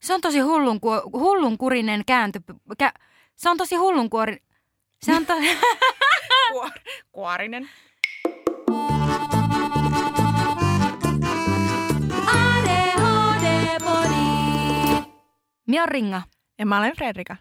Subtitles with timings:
[0.00, 2.40] Se on tosi hullunku, hullunkurinen kääntö.
[2.78, 2.92] Kä,
[3.36, 4.36] se on tosi hullunkuori...
[5.02, 5.34] Se on to...
[7.12, 7.68] Kuorinen.
[15.66, 16.22] Mia Ringa.
[16.58, 17.36] Ja mä olen Fredrika.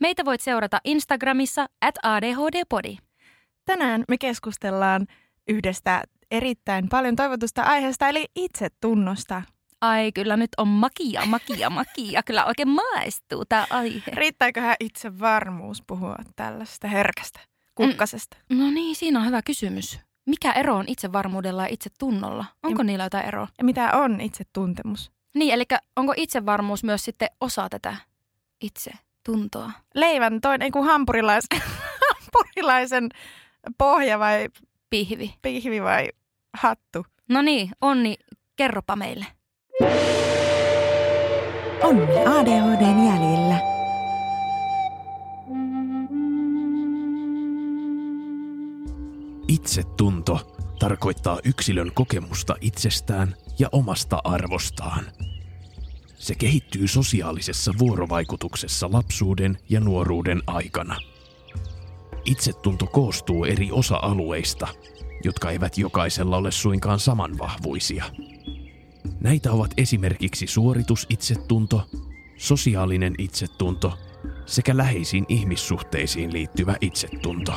[0.00, 2.96] Meitä voit seurata Instagramissa at ADHD-podi.
[3.64, 5.06] Tänään me keskustellaan
[5.48, 9.42] yhdestä erittäin paljon toivotusta aiheesta, eli itsetunnosta.
[9.82, 12.22] Ai kyllä nyt on makia, makia, makia.
[12.22, 14.10] Kyllä oikein maistuu tämä aihe.
[14.12, 17.40] Riittääköhän itse varmuus puhua tällaista herkästä
[17.74, 18.36] kukkasesta?
[18.50, 20.00] Mm, no niin, siinä on hyvä kysymys.
[20.26, 22.44] Mikä ero on itsevarmuudella ja itsetunnolla?
[22.62, 23.48] Onko ja, niillä jotain eroa?
[23.58, 25.12] Ja mitä on itsetuntemus?
[25.34, 25.64] Niin, eli
[25.96, 27.96] onko itsevarmuus myös sitten osa tätä
[28.60, 29.72] itsetuntoa?
[29.94, 31.44] Leivän toinen kuin hampurilais,
[32.10, 33.08] hampurilaisen
[33.78, 34.48] pohja vai
[34.90, 35.34] pihvi?
[35.42, 36.08] Pihvi vai
[36.54, 37.06] hattu?
[37.28, 38.16] No niin, Onni,
[38.56, 39.26] kerropa meille.
[41.82, 43.58] Onni ADHDn jäljillä.
[49.48, 55.04] Itsetunto tarkoittaa yksilön kokemusta itsestään ja omasta arvostaan.
[56.14, 60.96] Se kehittyy sosiaalisessa vuorovaikutuksessa lapsuuden ja nuoruuden aikana.
[62.24, 64.68] Itsetunto koostuu eri osa-alueista,
[65.24, 68.04] jotka eivät jokaisella ole suinkaan samanvahvuisia.
[69.20, 71.90] Näitä ovat esimerkiksi suoritusitsetunto,
[72.36, 73.98] sosiaalinen itsetunto
[74.46, 77.52] sekä läheisiin ihmissuhteisiin liittyvä itsetunto.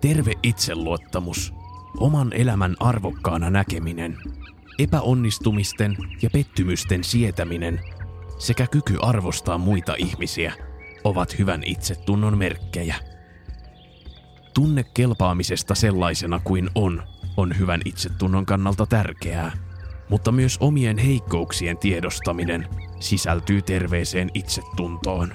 [0.00, 1.54] Terve itseluottamus,
[1.98, 4.16] oman elämän arvokkaana näkeminen,
[4.78, 7.80] epäonnistumisten ja pettymysten sietäminen
[8.38, 10.52] sekä kyky arvostaa muita ihmisiä
[11.04, 12.94] ovat hyvän itsetunnon merkkejä.
[14.54, 17.02] Tunne kelpaamisesta sellaisena kuin on
[17.36, 19.52] on hyvän itsetunnon kannalta tärkeää,
[20.10, 22.68] mutta myös omien heikkouksien tiedostaminen
[23.00, 25.34] sisältyy terveeseen itsetuntoon.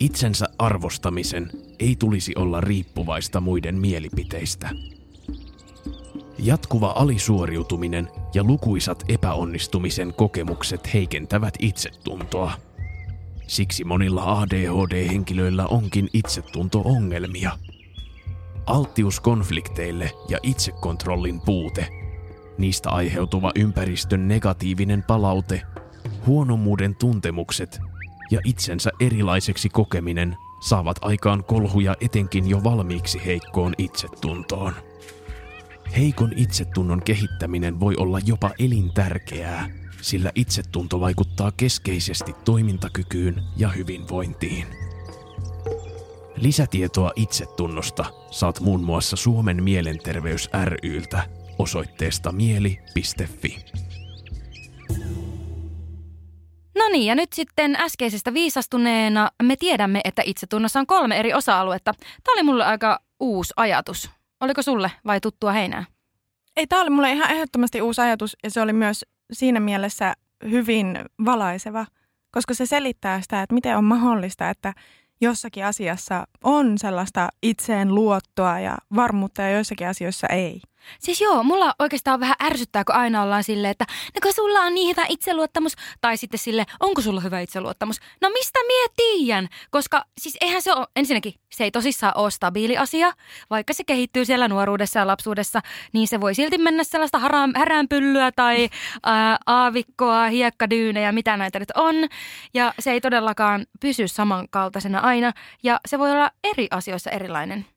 [0.00, 4.70] Itsensä arvostamisen ei tulisi olla riippuvaista muiden mielipiteistä.
[6.38, 12.52] Jatkuva alisuoriutuminen ja lukuisat epäonnistumisen kokemukset heikentävät itsetuntoa.
[13.46, 17.58] Siksi monilla ADHD-henkilöillä onkin itsetunto-ongelmia.
[18.66, 22.03] Alttius konflikteille ja itsekontrollin puute,
[22.58, 25.62] niistä aiheutuva ympäristön negatiivinen palaute,
[26.26, 27.80] huonommuuden tuntemukset
[28.30, 34.72] ja itsensä erilaiseksi kokeminen saavat aikaan kolhuja etenkin jo valmiiksi heikkoon itsetuntoon.
[35.96, 44.66] Heikon itsetunnon kehittäminen voi olla jopa elintärkeää, sillä itsetunto vaikuttaa keskeisesti toimintakykyyn ja hyvinvointiin.
[46.36, 51.28] Lisätietoa itsetunnosta saat muun muassa Suomen mielenterveys ryltä
[51.58, 53.64] osoitteesta mieli.fi.
[56.74, 61.92] No niin, ja nyt sitten äskeisestä viisastuneena me tiedämme, että itsetunnossa on kolme eri osa-aluetta.
[61.92, 64.10] Tämä oli mulle aika uusi ajatus.
[64.40, 65.84] Oliko sulle vai tuttua heinää?
[66.56, 70.14] Ei, tämä oli mulle ihan ehdottomasti uusi ajatus ja se oli myös siinä mielessä
[70.50, 71.86] hyvin valaiseva,
[72.30, 74.72] koska se selittää sitä, että miten on mahdollista, että
[75.20, 80.60] jossakin asiassa on sellaista itseen luottoa ja varmuutta ja joissakin asioissa ei.
[81.00, 83.84] Siis joo, mulla oikeastaan vähän ärsyttää, kun aina ollaan silleen, että
[84.14, 88.00] no kun sulla on niin hyvä itseluottamus, tai sitten sille, onko sulla hyvä itseluottamus?
[88.20, 89.48] No mistä mie tiedän?
[89.70, 93.12] Koska siis eihän se ole, ensinnäkin se ei tosissaan ole stabiili asia,
[93.50, 95.60] vaikka se kehittyy siellä nuoruudessa ja lapsuudessa,
[95.92, 97.18] niin se voi silti mennä sellaista
[97.56, 98.68] häränpyllyä tai
[99.02, 101.94] ää, aavikkoa, hiekkadyynejä, mitä näitä nyt on.
[102.54, 107.73] Ja se ei todellakaan pysy samankaltaisena aina, ja se voi olla eri asioissa erilainen.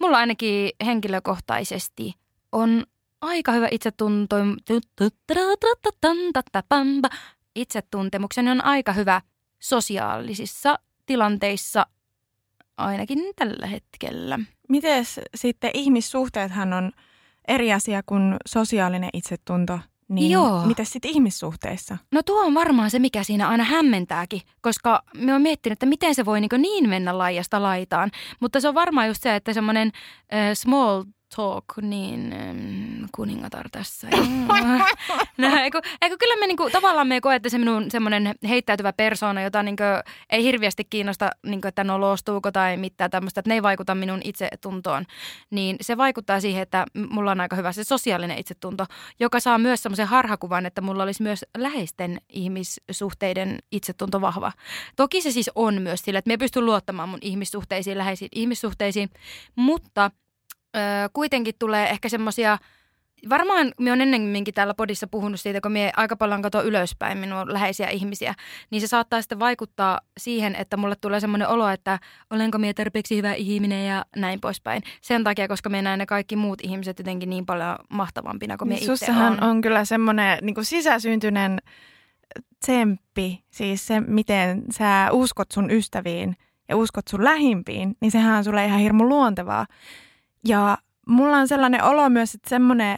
[0.00, 2.14] Mulla ainakin henkilökohtaisesti
[2.52, 2.84] on
[3.20, 4.36] aika hyvä itsetunto.
[7.54, 9.20] Itsetuntemukseni on aika hyvä
[9.60, 11.86] sosiaalisissa tilanteissa
[12.76, 14.38] ainakin tällä hetkellä.
[14.68, 15.04] Miten
[15.34, 16.92] sitten ihmissuhteethan on
[17.48, 19.78] eri asia kuin sosiaalinen itsetunto?
[20.08, 20.66] Niin Joo.
[20.66, 21.98] miten sitten ihmissuhteissa?
[22.12, 26.14] No tuo on varmaan se, mikä siinä aina hämmentääkin, koska me on miettinyt, että miten
[26.14, 28.10] se voi niin, niin mennä laajasta laitaan.
[28.40, 29.92] Mutta se on varmaan just se, että semmoinen
[30.34, 31.04] äh, small
[31.36, 34.08] talk, niin ähm, kuningatar tässä.
[35.38, 39.62] no, eiku, eiku, kyllä me niinku, tavallaan me koette se minun semmoinen heittäytyvä persoona, jota
[39.62, 39.82] niinku,
[40.30, 45.04] ei hirveästi kiinnosta, niinku, että nolostuuko tai mitään tämmöistä, että ne ei vaikuta minun itsetuntoon.
[45.50, 48.86] Niin se vaikuttaa siihen, että mulla on aika hyvä se sosiaalinen itsetunto,
[49.20, 54.52] joka saa myös semmoisen harhakuvan, että mulla olisi myös läheisten ihmissuhteiden itsetunto vahva.
[54.96, 59.10] Toki se siis on myös sillä, että me pystyn luottamaan mun ihmissuhteisiin, läheisiin ihmissuhteisiin,
[59.56, 60.10] mutta–
[60.76, 62.58] öö, kuitenkin tulee ehkä semmoisia
[63.30, 67.52] varmaan me on ennenkin täällä podissa puhunut siitä, kun me aika paljon kato ylöspäin minun
[67.52, 68.34] läheisiä ihmisiä,
[68.70, 71.98] niin se saattaa sitten vaikuttaa siihen, että mulle tulee semmoinen olo, että
[72.30, 74.82] olenko minä tarpeeksi hyvä ihminen ja näin poispäin.
[75.00, 78.74] Sen takia, koska me näen ne kaikki muut ihmiset jotenkin niin paljon mahtavampina kuin me
[78.74, 79.42] Niin itse on.
[79.42, 81.58] on kyllä semmoinen niin sisäsyntyinen
[82.64, 86.36] tsemppi, siis se, miten sä uskot sun ystäviin
[86.68, 89.66] ja uskot sun lähimpiin, niin sehän on sulle ihan hirmu luontevaa.
[90.48, 92.96] Ja mulla on sellainen olo myös, että semmoinen,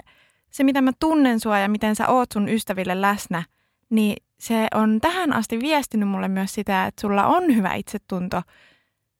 [0.50, 3.42] se mitä mä tunnen sua ja miten sä oot sun ystäville läsnä,
[3.90, 8.42] niin se on tähän asti viestinyt mulle myös sitä, että sulla on hyvä itsetunto.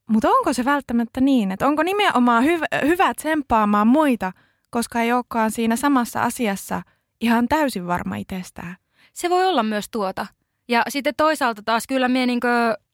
[0.09, 4.31] Mutta onko se välttämättä niin, että onko nimenomaan hyvä, hyvä tsemppaamaan muita,
[4.69, 6.81] koska ei olekaan siinä samassa asiassa
[7.21, 8.75] ihan täysin varma itsestään?
[9.13, 10.27] Se voi olla myös tuota.
[10.67, 12.39] Ja sitten toisaalta taas kyllä minä niin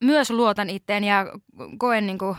[0.03, 1.25] myös luotan itteen ja
[1.77, 2.37] koen, niin kuin,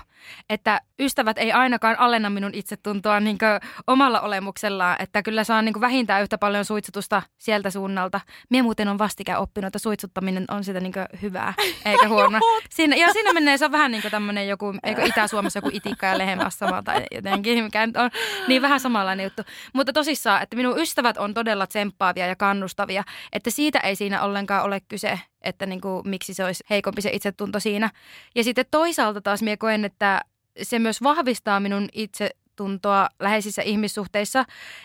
[0.50, 3.38] että ystävät ei ainakaan alenna minun itsetuntoa niin
[3.86, 4.96] omalla olemuksellaan.
[4.98, 8.20] Että kyllä saan niin vähintään yhtä paljon suitsutusta sieltä suunnalta.
[8.50, 12.40] Mie muuten on vastikään oppinut, että suitsuttaminen on sitä niin hyvää eikä huonoa.
[12.70, 16.06] Siinä, ja siinä menee, se on vähän niin kuin tämmöinen joku, eikö Itä-Suomessa joku itikka
[16.06, 18.10] ja lehmässä tai jotenkin, mikä on
[18.48, 19.42] niin vähän samanlainen juttu.
[19.72, 24.64] Mutta tosissaan, että minun ystävät on todella tsemppaavia ja kannustavia, että siitä ei siinä ollenkaan
[24.64, 27.90] ole kyse, että niin kuin, miksi se olisi heikompi se itsetunto siinä.
[28.34, 30.20] Ja sitten toisaalta taas minä koen, että
[30.62, 34.44] se myös vahvistaa minun itsetuntoa läheisissä ihmissuhteissa,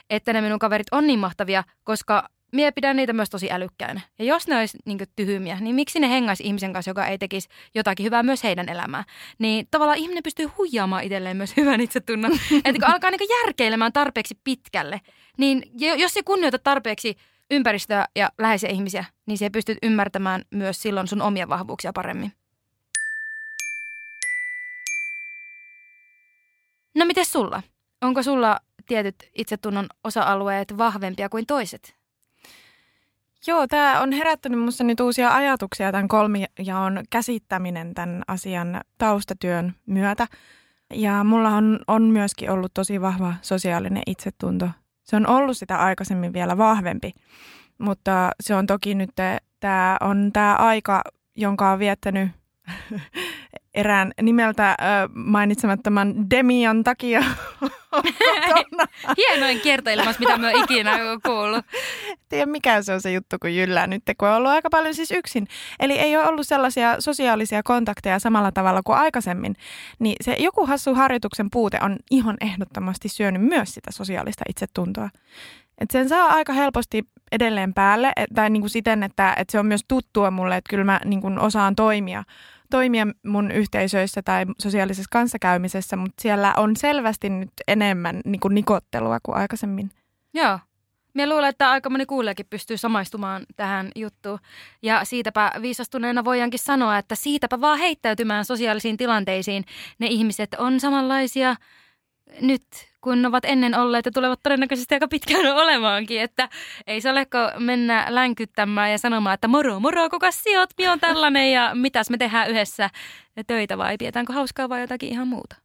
[0.10, 4.02] että ne minun kaverit on niin mahtavia, koska Mie pidän niitä myös tosi älykkäänä.
[4.20, 7.50] Ja jos ne olisi niin tyhmiä, niin miksi ne hengaisi ihmisen kanssa, joka ei tekisi
[7.76, 9.04] jotakin hyvää myös heidän elämään?
[9.40, 12.32] Niin tavallaan ihminen pystyy huijaamaan itselleen myös hyvän itsetunnon.
[12.66, 15.02] että kun alkaa niin järkeilemään tarpeeksi pitkälle,
[15.38, 17.16] niin jos se kunnioita tarpeeksi
[17.52, 22.34] ympäristöä ja läheisiä ihmisiä, niin se pystyt ymmärtämään myös silloin sun omia vahvuuksia paremmin.
[26.96, 27.64] No miten sulla?
[28.02, 31.96] Onko sulla tietyt itsetunnon osa-alueet vahvempia kuin toiset?
[33.48, 40.28] Joo, tämä on herättänyt minussa nyt uusia ajatuksia tämän kolmijaon käsittäminen tämän asian taustatyön myötä.
[40.94, 44.70] Ja mulla on, on myöskin ollut tosi vahva sosiaalinen itsetunto.
[45.10, 47.12] Se on ollut sitä aikaisemmin vielä vahvempi,
[47.78, 49.10] mutta se on toki nyt,
[49.60, 51.02] tämä on tämä aika,
[51.36, 52.32] jonka on viettänyt
[53.80, 54.78] erään nimeltä äh,
[55.14, 57.24] mainitsemattoman Demian takia.
[59.18, 61.66] Hienoin kiertoilmaus, mitä mä oon ikinä kuullut.
[62.30, 65.12] Tiedä mikä se on se juttu, kun jyllää nyt, kun on ollut aika paljon siis
[65.12, 65.48] yksin.
[65.80, 69.56] Eli ei ole ollut sellaisia sosiaalisia kontakteja samalla tavalla kuin aikaisemmin.
[70.00, 75.10] Niin se joku hassu harjoituksen puute on ihan ehdottomasti syönyt myös sitä sosiaalista itsetuntoa.
[75.82, 79.66] Et sen saa aika helposti edelleen päälle, tai niin kuin siten, että, että se on
[79.66, 82.24] myös tuttua mulle, että kyllä mä niin kuin osaan toimia
[82.72, 89.20] toimia mun yhteisöissä tai sosiaalisessa kanssakäymisessä, mutta siellä on selvästi nyt enemmän niin kuin nikottelua
[89.24, 89.92] kuin aikaisemmin.
[90.34, 90.60] Joo.
[91.14, 94.40] Minä luulen, että aika moni kuulijakin pystyy samaistumaan tähän juttuun.
[94.82, 99.66] Ja siitäpä viisastuneena voidaankin sanoa, että siitäpä vaan heittäytymään sosiaalisiin tilanteisiin.
[100.00, 101.56] Ne ihmiset on samanlaisia
[102.42, 102.64] nyt
[103.02, 106.22] kun ovat ennen olleet ja tulevat todennäköisesti aika pitkään olemaankin.
[106.22, 106.50] Että
[106.88, 111.52] ei se oleko mennä länkyttämään ja sanomaan, että moro, moro, kuka sijoit, mi on tällainen
[111.52, 112.90] ja mitäs me tehdään yhdessä
[113.48, 115.56] töitä vai pidetäänkö hauskaa vai jotakin ihan muuta?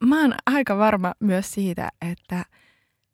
[0.00, 2.44] Mä oon aika varma myös siitä, että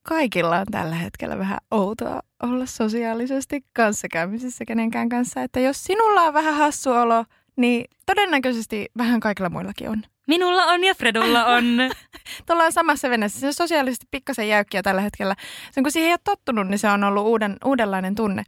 [0.02, 5.42] kaikilla on tällä hetkellä vähän outoa olla sosiaalisesti kanssakäymisessä kenenkään kanssa.
[5.42, 7.24] Että jos sinulla on vähän hassu olo,
[7.56, 10.02] niin todennäköisesti vähän kaikilla muillakin on.
[10.28, 11.64] Minulla on ja Fredulla on.
[12.46, 13.40] Tuolla on samassa veneessä.
[13.40, 15.36] Se on sosiaalisesti pikkasen jäykkiä tällä hetkellä.
[15.72, 18.42] Sen kun siihen ei ole tottunut, niin se on ollut uuden, uudenlainen tunne.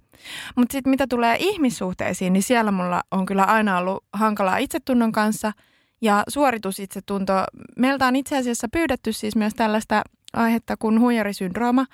[0.57, 5.53] Mutta sitten mitä tulee ihmissuhteisiin, niin siellä mulla on kyllä aina ollut hankalaa itsetunnon kanssa
[6.01, 7.33] ja suoritusitsetunto.
[7.77, 11.87] Meiltä on itse asiassa pyydetty siis myös tällaista aihetta kuin huijarisyndrooma,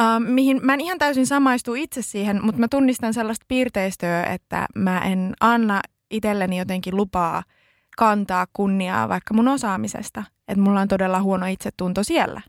[0.00, 4.66] Uh, mihin mä en ihan täysin samaistu itse siihen, mutta mä tunnistan sellaista piirteistöä, että
[4.74, 7.42] mä en anna itselleni jotenkin lupaa–
[7.98, 10.24] kantaa kunniaa vaikka mun osaamisesta.
[10.48, 12.40] Että mulla on todella huono itsetunto siellä.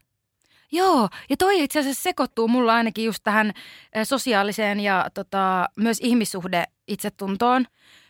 [0.71, 3.51] Joo, ja toi itse asiassa sekoittuu mulla ainakin just tähän
[4.03, 7.65] sosiaaliseen ja tota, myös ihmissuhde itsetuntoon.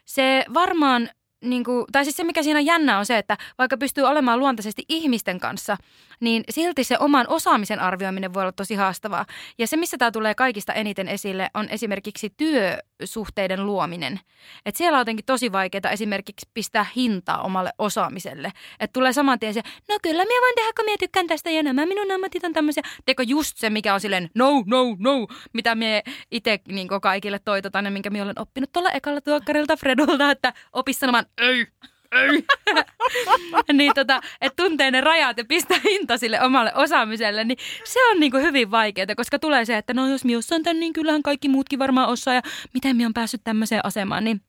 [0.05, 1.09] Se varmaan
[1.41, 4.39] niin kuin, tai siis se, mikä siinä on jännä, on se, että vaikka pystyy olemaan
[4.39, 5.77] luontaisesti ihmisten kanssa,
[6.19, 9.25] niin silti se oman osaamisen arvioiminen voi olla tosi haastavaa.
[9.57, 14.19] Ja se, missä tämä tulee kaikista eniten esille, on esimerkiksi työsuhteiden luominen.
[14.65, 18.51] Et siellä on jotenkin tosi vaikeaa esimerkiksi pistää hintaa omalle osaamiselle.
[18.79, 21.63] Että tulee saman tien se, no kyllä minä voin tehdä, kun minä tykkään tästä ja
[21.63, 22.83] nämä minun ammatit on tämmöisiä.
[23.05, 27.85] Teko just se, mikä on silleen no, no, no, mitä minä itse niin kaikille toitotan
[27.85, 31.67] ja minkä minä olen oppinut tuolla ekalla tuokkarilta Fredolta, että oppi sanomaan ei,
[33.73, 38.19] niin tota, että tuntee ne rajat ja pistää hinta sille omalle osaamiselle, niin se on
[38.19, 41.49] niinku hyvin vaikeaa, koska tulee se, että no jos minä osaan tämän, niin kyllähän kaikki
[41.49, 42.41] muutkin varmaan osaa ja
[42.73, 44.41] miten minä on päässyt tämmöiseen asemaan, niin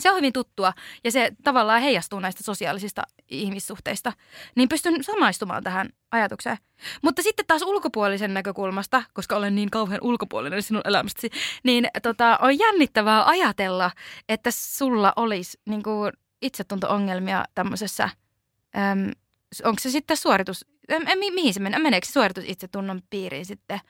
[0.00, 0.72] se on hyvin tuttua
[1.04, 4.12] ja se tavallaan heijastuu näistä sosiaalisista ihmissuhteista.
[4.56, 6.56] Niin pystyn samaistumaan tähän ajatukseen.
[7.02, 11.30] Mutta sitten taas ulkopuolisen näkökulmasta, koska olen niin kauhean ulkopuolinen sinun elämästäsi,
[11.62, 13.90] niin tota, on jännittävää ajatella,
[14.28, 16.12] että sulla olisi niin kuin,
[16.42, 19.10] itsetunto-ongelmia tämmöisessä, äm,
[19.64, 23.80] onko se sitten suoritus, äm, mi, mihin se menee, meneekö se suoritus itsetunnon piiriin sitten?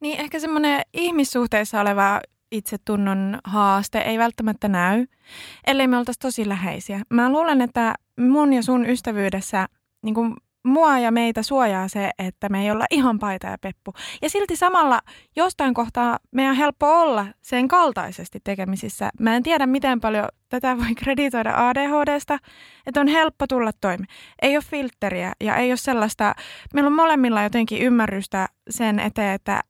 [0.00, 2.20] Niin ehkä semmoinen ihmissuhteessa oleva
[2.52, 5.06] itsetunnon haaste ei välttämättä näy,
[5.66, 7.00] ellei me oltaisi tosi läheisiä.
[7.10, 9.66] Mä luulen, että mun ja sun ystävyydessä
[10.02, 10.34] niin kuin
[10.66, 13.92] mua ja meitä suojaa se, että me ei olla ihan paita ja peppu.
[14.22, 15.00] Ja silti samalla
[15.36, 19.10] jostain kohtaa meidän on helppo olla sen kaltaisesti tekemisissä.
[19.20, 22.38] Mä en tiedä, miten paljon tätä voi kreditoida ADHDsta,
[22.86, 24.04] että on helppo tulla toimi.
[24.42, 26.34] Ei ole filtteriä ja ei ole sellaista,
[26.74, 29.60] meillä on molemmilla jotenkin ymmärrystä sen eteen, että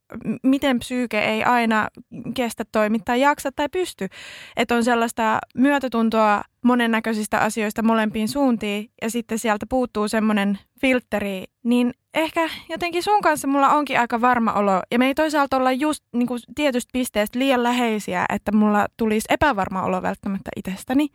[0.42, 1.88] miten psyyke ei aina
[2.34, 4.08] kestä toimittaa, jaksa tai pysty.
[4.56, 11.94] Että on sellaista myötätuntoa monennäköisistä asioista molempiin suuntiin ja sitten sieltä puuttuu semmoinen filteri, niin
[12.16, 14.80] ehkä jotenkin sun kanssa mulla onkin aika varma olo.
[14.92, 19.26] Ja me ei toisaalta olla just niin kuin tietystä pisteestä liian läheisiä, että mulla tulisi
[19.30, 21.08] epävarma olo välttämättä itsestäni.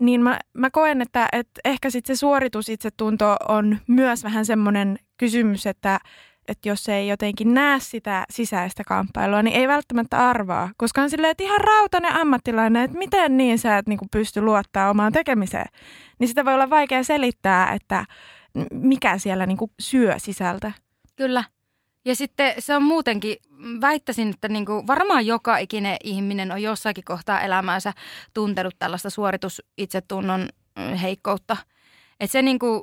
[0.00, 4.98] Niin mä, mä koen, että, että ehkä sitten se suoritus itsetunto on myös vähän semmoinen
[5.16, 5.98] kysymys, että,
[6.48, 10.70] että jos ei jotenkin näe sitä sisäistä kamppailua, niin ei välttämättä arvaa.
[10.76, 14.90] Koska on silleen, että ihan rautainen ammattilainen, että miten niin sä et niin pysty luottaa
[14.90, 15.68] omaan tekemiseen.
[16.18, 18.04] Niin sitä voi olla vaikea selittää, että
[18.72, 20.72] mikä siellä niin kuin syö sisältä.
[21.16, 21.44] Kyllä.
[22.04, 23.36] Ja sitten se on muutenkin,
[23.80, 27.92] väittäisin, että niin kuin varmaan joka ikinen ihminen on jossakin kohtaa elämäänsä
[28.34, 30.48] tuntenut tällaista suoritusitsetunnon
[31.02, 31.56] heikkoutta.
[32.20, 32.82] Että se niin kuin,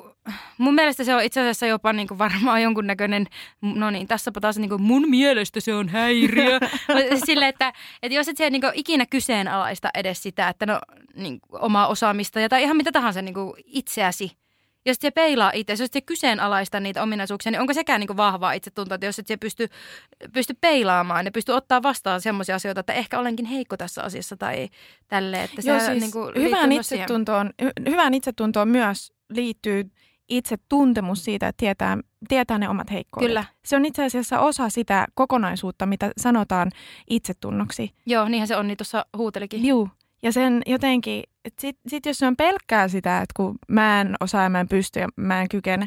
[0.58, 3.28] mun mielestä se on itse asiassa jopa niin kuin varmaan jonkunnäköinen,
[3.62, 6.60] no niin, tässäpä taas niin kuin mun mielestä se on häiriö.
[7.26, 10.80] Sille, että, että jos et se niin kuin ikinä kyseenalaista edes sitä, että no
[11.16, 14.32] niin kuin omaa osaamista ja tai ihan mitä tahansa niin kuin itseäsi–
[14.86, 18.96] jos se peilaa itse, jos se kyseenalaista niitä ominaisuuksia, niin onko sekään niin vahvaa itsetuntoa,
[18.96, 19.70] että jos et se pysty,
[20.34, 24.70] pysty peilaamaan ja pysty ottaa vastaan sellaisia asioita, että ehkä olenkin heikko tässä asiassa tai
[25.08, 25.44] tälle.
[25.44, 27.50] Että Joo, siis niin hyvään, itsetuntoon,
[27.90, 29.92] hyvään itsetuntoon myös liittyy
[30.30, 31.98] itsetuntemus siitä, että tietää,
[32.28, 33.28] tietää ne omat heikkoudet.
[33.28, 33.46] Kyllä.
[33.66, 36.72] Se on itse asiassa osa sitä kokonaisuutta, mitä sanotaan
[37.10, 37.92] itsetunnoksi.
[38.06, 39.66] Joo, niinhän se on, niin tuossa huutelikin.
[39.66, 39.90] Joo,
[40.24, 44.16] ja sen jotenkin, että sit, sit jos se on pelkkää sitä, että kun mä en
[44.20, 45.86] osaa ja mä en pysty ja mä en kykene,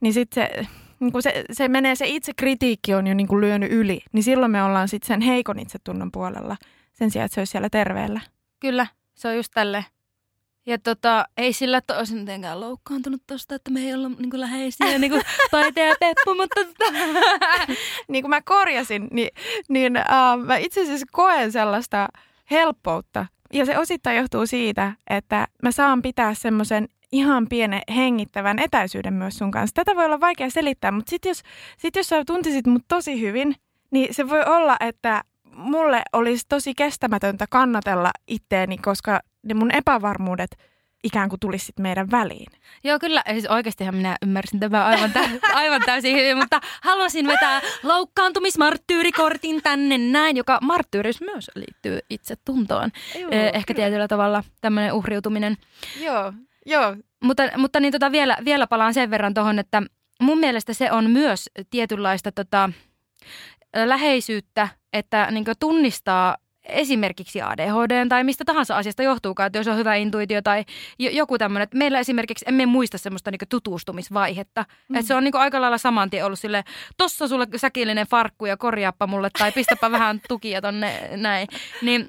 [0.00, 0.66] niin sitten se,
[1.00, 4.22] niin kun se, se menee, se itse kritiikki on jo niin kuin lyönyt yli, niin
[4.22, 6.56] silloin me ollaan sitten sen heikon itsetunnon puolella
[6.92, 8.20] sen sijaan, että se olisi siellä terveellä.
[8.60, 9.84] Kyllä, se on just tälle.
[10.66, 14.40] Ja tota, ei sillä, että olisi mitenkään loukkaantunut tuosta, että me ei olla niin kuin
[14.40, 16.92] läheisiä, niin kuin taiteen ja Peppu, mutta tota.
[18.08, 19.28] niin kuin mä korjasin, niin,
[19.68, 22.08] niin uh, mä itse asiassa koen sellaista
[22.50, 29.14] helppoutta ja se osittain johtuu siitä, että mä saan pitää semmoisen ihan pienen hengittävän etäisyyden
[29.14, 29.74] myös sun kanssa.
[29.74, 31.42] Tätä voi olla vaikea selittää, mutta sitten jos,
[31.78, 33.54] sit jos sä tuntisit mut tosi hyvin,
[33.90, 35.22] niin se voi olla, että
[35.52, 40.50] mulle olisi tosi kestämätöntä kannatella itteeni, koska ne mun epävarmuudet–
[41.04, 42.46] ikään kuin tulisi sit meidän väliin.
[42.84, 43.22] Joo, kyllä.
[43.32, 49.98] Siis oikeastihan minä ymmärsin tämän aivan, tä- aivan täysin hyvin, mutta halusin vetää loukkaantumismarttyyrikortin tänne
[49.98, 52.90] näin, joka marttyyris myös liittyy itse tuntoon.
[53.18, 53.86] Joo, eh, Ehkä kyllä.
[53.86, 55.56] tietyllä tavalla tämmöinen uhriutuminen.
[56.00, 56.32] Joo,
[56.66, 56.96] joo.
[57.24, 59.82] Mutta, mutta niin tota vielä, vielä palaan sen verran tuohon, että
[60.20, 62.70] mun mielestä se on myös tietynlaista tota,
[63.84, 66.36] läheisyyttä, että niin tunnistaa
[66.68, 70.64] esimerkiksi ADHD tai mistä tahansa asiasta johtuukaan, että jos on hyvä intuitio tai
[70.98, 71.62] joku tämmöinen.
[71.62, 74.64] Että meillä esimerkiksi emme muista semmoista niin tutustumisvaihetta.
[74.88, 74.96] Mm.
[74.96, 76.64] Että se on niin aika lailla saman tien ollut sille,
[76.96, 81.48] tossa sulle säkillinen farkku ja korjaappa mulle tai pistäpä vähän tukia tonne näin.
[81.82, 82.08] Niin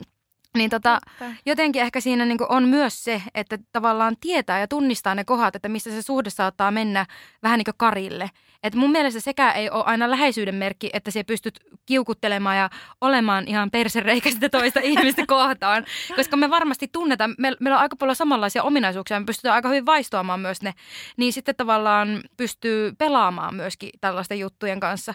[0.57, 0.99] niin tota,
[1.45, 5.69] jotenkin ehkä siinä niin on myös se, että tavallaan tietää ja tunnistaa ne kohdat, että
[5.69, 7.05] missä se suhde saattaa mennä
[7.43, 8.29] vähän niin kuin karille.
[8.63, 12.69] Et mun mielestä sekä ei ole aina läheisyyden merkki, että se pystyt kiukuttelemaan ja
[13.01, 15.85] olemaan ihan persereikä sitä toista ihmistä kohtaan.
[16.15, 19.85] Koska me varmasti tunnetaan, me, meillä on aika paljon samanlaisia ominaisuuksia, me pystytään aika hyvin
[19.85, 20.73] vaistoamaan myös ne.
[21.17, 25.13] Niin sitten tavallaan pystyy pelaamaan myöskin tällaisten juttujen kanssa.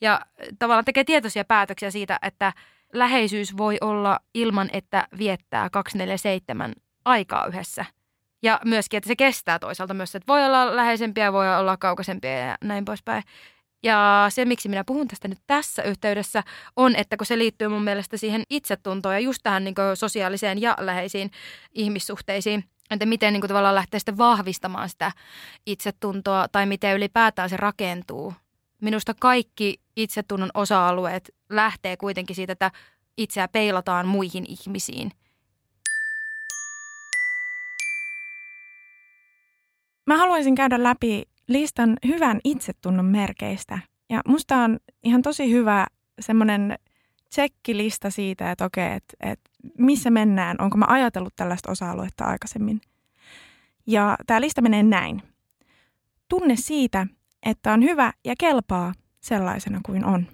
[0.00, 0.20] Ja
[0.58, 2.52] tavallaan tekee tietoisia päätöksiä siitä, että
[2.92, 6.72] läheisyys voi olla ilman, että viettää 247
[7.04, 7.84] aikaa yhdessä.
[8.42, 12.56] Ja myöskin, että se kestää toisaalta myös, että voi olla läheisempiä, voi olla kaukaisempia ja
[12.64, 13.22] näin poispäin.
[13.82, 16.42] Ja se, miksi minä puhun tästä nyt tässä yhteydessä,
[16.76, 20.76] on, että kun se liittyy mun mielestä siihen itsetuntoon ja just tähän niin sosiaaliseen ja
[20.80, 21.30] läheisiin
[21.72, 25.12] ihmissuhteisiin, että miten niin kuin tavallaan lähtee sitten vahvistamaan sitä
[25.66, 28.34] itsetuntoa tai miten ylipäätään se rakentuu.
[28.82, 32.70] Minusta kaikki itsetunnon osa-alueet lähtee kuitenkin siitä, että
[33.16, 35.10] itseä peilataan muihin ihmisiin.
[40.06, 43.78] Mä haluaisin käydä läpi listan hyvän itsetunnon merkeistä.
[44.10, 45.86] Ja musta on ihan tosi hyvä
[46.20, 46.78] semmoinen
[47.30, 52.80] tsekkilista siitä, että okei, että, että missä mennään, onko mä ajatellut tällaista osa-aluetta aikaisemmin.
[53.86, 55.22] Ja tämä lista menee näin.
[56.28, 57.06] Tunne siitä,
[57.42, 60.26] että on hyvä ja kelpaa sellaisena kuin on.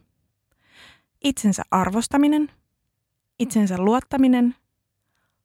[1.25, 2.51] Itsensä arvostaminen,
[3.39, 4.55] itsensä luottaminen,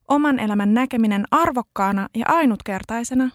[0.08, 3.30] oman elämän näkeminen arvokkaana ja ainutkertaisena,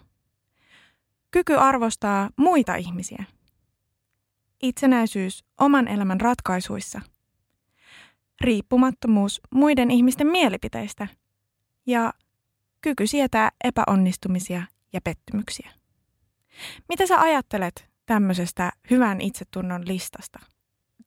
[1.32, 3.24] kyky arvostaa muita ihmisiä,
[4.62, 7.02] itsenäisyys oman elämän ratkaisuissa–
[8.42, 11.08] riippumattomuus muiden ihmisten mielipiteistä
[11.86, 12.14] ja
[12.82, 15.72] kyky sietää epäonnistumisia ja pettymyksiä.
[16.90, 20.40] Mitä sä ajattelet tämmöisestä hyvän itsetunnon listasta?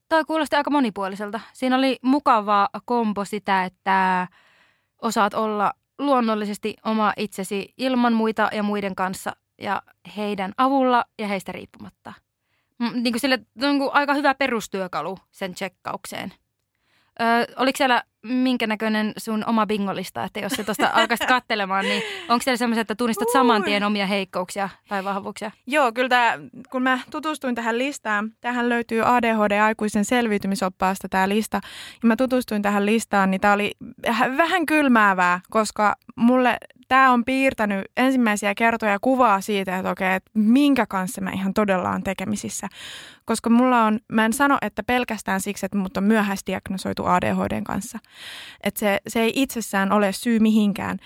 [0.08, 1.40] Toi kuulosti aika monipuoliselta.
[1.52, 4.28] Siinä oli mukava kombo sitä, että
[5.02, 9.82] osaat olla luonnollisesti oma itsesi ilman muita ja muiden kanssa ja
[10.16, 12.12] heidän avulla ja heistä riippumatta.
[12.78, 16.32] Niin kuin sille, on aika hyvä perustyökalu sen tsekkaukseen.
[17.20, 17.24] Ö,
[17.56, 22.42] oliko siellä minkä näköinen sun oma bingolista, että jos se tuosta alkaisit kattelemaan, niin onko
[22.42, 23.32] siellä semmoisia, että tunnistat Ui.
[23.32, 25.50] saman tien omia heikkouksia tai vahvuuksia?
[25.66, 26.38] Joo, kyllä tämä,
[26.70, 31.60] kun mä tutustuin tähän listaan, tähän löytyy ADHD-aikuisen selviytymisoppaasta tämä lista,
[32.02, 33.72] ja mä tutustuin tähän listaan, niin tämä oli
[34.36, 40.86] vähän kylmäävää, koska mulle tämä on piirtänyt ensimmäisiä kertoja kuvaa siitä, että okei, että minkä
[40.86, 42.68] kanssa mä ihan todella on tekemisissä.
[43.24, 47.98] Koska mulla on, mä en sano, että pelkästään siksi, että mut on myöhäisdiagnosoitu ADHDn kanssa.
[48.62, 50.98] Että se, se ei itsessään ole syy mihinkään.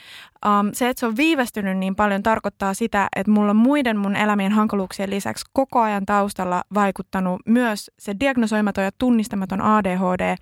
[0.47, 4.17] Um, se, että se on viivästynyt niin paljon, tarkoittaa sitä, että mulla on muiden mun
[4.17, 10.37] elämien hankaluuksien lisäksi koko ajan taustalla vaikuttanut myös se diagnosoimaton ja tunnistamaton ADHD,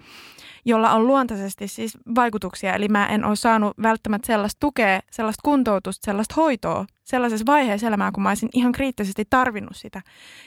[0.64, 2.74] jolla on luontaisesti siis vaikutuksia.
[2.74, 8.12] Eli mä en ole saanut välttämättä sellaista tukea, sellaista kuntoutusta, sellaista hoitoa sellaisessa vaiheessa elämää,
[8.12, 10.02] kun mä olisin ihan kriittisesti tarvinnut sitä,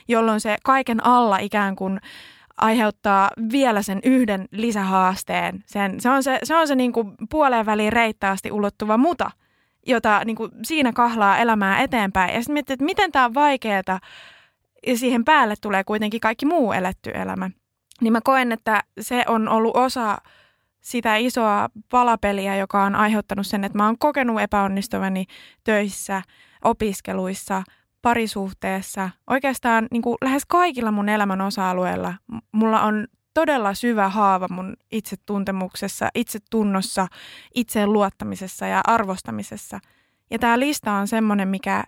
[0.08, 2.00] jolloin se kaiken alla ikään kuin
[2.56, 5.62] aiheuttaa vielä sen yhden lisähaasteen.
[5.66, 9.30] Sen, se on se, se, on se niin kuin puoleen väliin reittaasti ulottuva muta,
[9.86, 12.34] jota niin kuin siinä kahlaa elämää eteenpäin.
[12.34, 14.00] Ja sitten miettii, että miten tämä on vaikeaa,
[14.86, 17.50] ja siihen päälle tulee kuitenkin kaikki muu eletty elämä.
[18.00, 20.18] Niin mä koen, että se on ollut osa
[20.80, 25.24] sitä isoa palapeliä, joka on aiheuttanut sen, että mä oon kokenut epäonnistuvani
[25.64, 26.22] töissä,
[26.64, 27.62] opiskeluissa,
[28.02, 32.14] parisuhteessa, oikeastaan niin kuin lähes kaikilla mun elämän osa-alueilla.
[32.52, 37.06] Mulla on todella syvä haava mun itsetuntemuksessa, itsetunnossa,
[37.54, 39.80] itseen luottamisessa ja arvostamisessa.
[40.30, 41.84] Ja tämä lista on semmoinen, mikä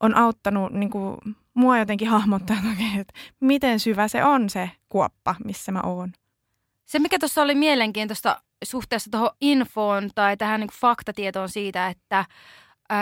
[0.00, 1.16] on auttanut niin kuin,
[1.54, 2.56] mua jotenkin hahmottaa,
[3.00, 6.12] että, miten syvä se on se kuoppa, missä mä oon.
[6.84, 12.24] Se, mikä tuossa oli mielenkiintoista suhteessa tuohon infoon tai tähän niin faktatietoon siitä, että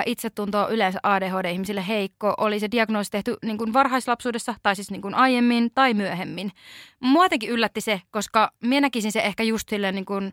[0.06, 5.02] itsetunto on yleensä ADHD-ihmisille heikko, oli se diagnoosi tehty niin kuin varhaislapsuudessa tai siis niin
[5.02, 6.52] kuin aiemmin tai myöhemmin.
[7.00, 10.32] Mua jotenkin yllätti se, koska minä näkisin se ehkä just silleen niin kuin,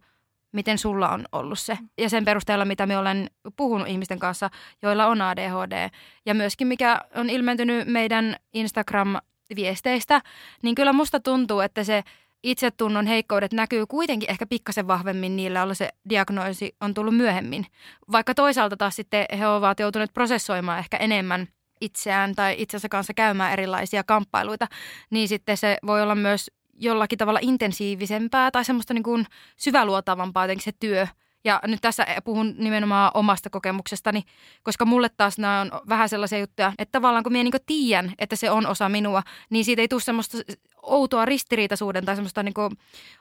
[0.52, 1.78] miten sulla on ollut se.
[1.98, 4.50] Ja sen perusteella, mitä me olen puhunut ihmisten kanssa,
[4.82, 5.90] joilla on ADHD.
[6.26, 10.22] Ja myöskin mikä on ilmentynyt meidän Instagram-viesteistä,
[10.62, 12.04] niin kyllä musta tuntuu, että se–
[12.46, 17.66] itsetunnon heikkoudet näkyy kuitenkin ehkä pikkasen vahvemmin niillä, joilla se diagnoosi on tullut myöhemmin.
[18.12, 21.48] Vaikka toisaalta taas sitten he ovat joutuneet prosessoimaan ehkä enemmän
[21.82, 24.68] itseään tai itsensä kanssa käymään erilaisia kamppailuita,
[25.10, 29.26] niin sitten se voi olla myös jollakin tavalla intensiivisempää tai semmoista niin kuin
[29.58, 31.08] syväluotavampaa jotenkin se työ–
[31.46, 34.24] ja nyt tässä puhun nimenomaan omasta kokemuksestani,
[34.64, 38.36] koska mulle taas nämä on vähän sellaisia juttuja, että tavallaan kun minä niin tiedän, että
[38.36, 40.38] se on osa minua, niin siitä ei tule semmoista
[40.82, 42.54] outoa ristiriitaisuuden tai semmoista niin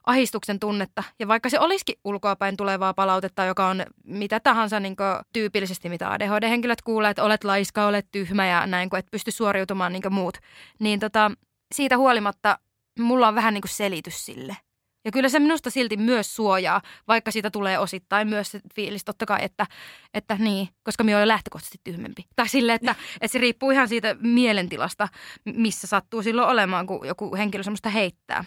[0.06, 1.02] ahistuksen tunnetta.
[1.18, 4.96] Ja vaikka se olisikin ulkoapäin tulevaa palautetta, joka on mitä tahansa niin
[5.32, 9.92] tyypillisesti, mitä ADHD-henkilöt kuulee, että olet laiska, olet tyhmä ja näin, kun et pysty suoriutumaan
[9.92, 10.38] niin muut,
[10.78, 11.30] niin tota,
[11.74, 12.58] siitä huolimatta
[12.98, 14.56] mulla on vähän niin selitys sille.
[15.04, 19.26] Ja kyllä se minusta silti myös suojaa, vaikka siitä tulee osittain myös se fiilis totta
[19.26, 19.66] kai, että,
[20.14, 22.24] että niin, koska minä olen lähtökohtaisesti tyhmempi.
[22.36, 25.08] Tai sille, että, että se riippuu ihan siitä mielentilasta,
[25.44, 28.44] missä sattuu silloin olemaan, kun joku henkilö semmoista heittää.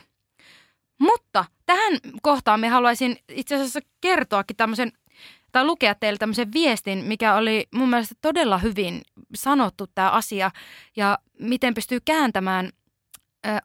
[1.00, 4.92] Mutta tähän kohtaan me haluaisin itse asiassa kertoakin tämmöisen,
[5.52, 9.02] tai lukea teille tämmöisen viestin, mikä oli mun mielestä todella hyvin
[9.36, 10.52] sanottu tämä asia,
[10.96, 12.70] ja miten pystyy kääntämään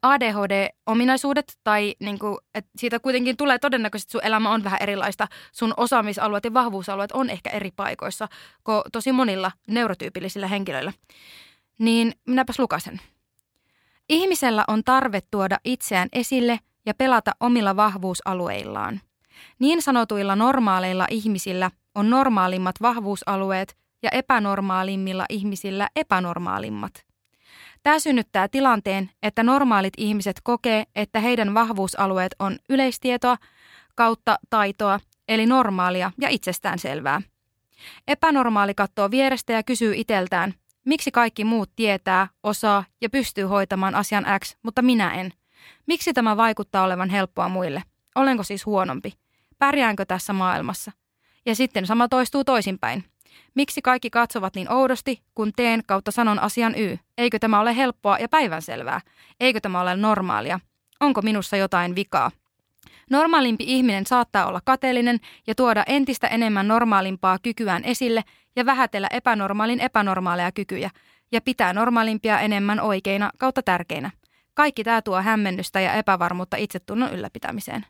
[0.03, 5.29] ADHD-ominaisuudet tai niin kuin, että siitä kuitenkin tulee todennäköisesti, sun elämä on vähän erilaista.
[5.53, 8.29] Sun osaamisalueet ja vahvuusalueet on ehkä eri paikoissa
[8.65, 10.93] kuin tosi monilla neurotyypillisillä henkilöillä.
[11.79, 13.01] Niin minäpäs lukasen.
[14.09, 19.01] Ihmisellä on tarve tuoda itseään esille ja pelata omilla vahvuusalueillaan.
[19.59, 26.93] Niin sanotuilla normaaleilla ihmisillä on normaalimmat vahvuusalueet ja epänormaalimmilla ihmisillä epänormaalimmat–
[27.83, 33.37] Tämä synnyttää tilanteen, että normaalit ihmiset kokee, että heidän vahvuusalueet on yleistietoa
[33.95, 37.23] kautta taitoa, eli normaalia ja itsestäänselvää.
[38.09, 44.27] Epänormaali katsoo vierestä ja kysyy iteltään, miksi kaikki muut tietää, osaa ja pystyy hoitamaan asian
[44.45, 45.33] X, mutta minä en.
[45.87, 47.83] Miksi tämä vaikuttaa olevan helppoa muille?
[48.15, 49.13] Olenko siis huonompi?
[49.59, 50.93] Pärjäänkö tässä maailmassa?
[51.47, 53.05] Ja sitten sama toistuu toisinpäin.
[53.55, 56.99] Miksi kaikki katsovat niin oudosti, kun teen kautta sanon asian Y?
[57.19, 59.01] Eikö tämä ole helppoa ja päivänselvää?
[59.41, 60.61] Eikö tämä ole normaalia?
[61.01, 62.31] Onko minussa jotain vikaa?
[63.11, 68.23] Normaalimpi ihminen saattaa olla kateellinen ja tuoda entistä enemmän normaalimpaa kykyään esille
[68.57, 70.91] ja vähätellä epänormaalin epänormaaleja kykyjä
[71.33, 74.11] ja pitää normaalimpia enemmän oikeina kautta tärkeinä.
[74.55, 77.87] Kaikki tämä tuo hämmennystä ja epävarmuutta itsetunnon ylläpitämiseen.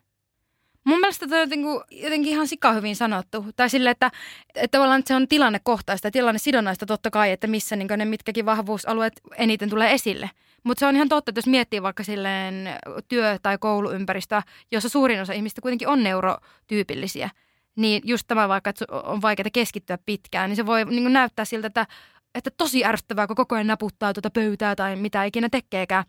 [0.83, 3.45] Mun mielestä toi on jotenkin, jotenkin ihan sika hyvin sanottu.
[3.55, 4.11] Tai sille, että,
[4.55, 8.05] että tavallaan että se on tilannekohtaista ja tilanne sidonnaista totta kai, että missä niin ne
[8.05, 10.29] mitkäkin vahvuusalueet eniten tulee esille.
[10.63, 12.69] Mutta se on ihan totta, että jos miettii vaikka silleen
[13.07, 14.41] työ- tai kouluympäristöä,
[14.71, 17.29] jossa suurin osa ihmistä kuitenkin on neurotyypillisiä,
[17.75, 21.67] niin just tämä vaikka, että on vaikeaa keskittyä pitkään, niin se voi niin näyttää siltä,
[21.67, 21.87] että
[22.35, 26.05] että tosi ärsyttävää, kun koko ajan naputtaa tuota pöytää tai mitä ikinä tekeekään.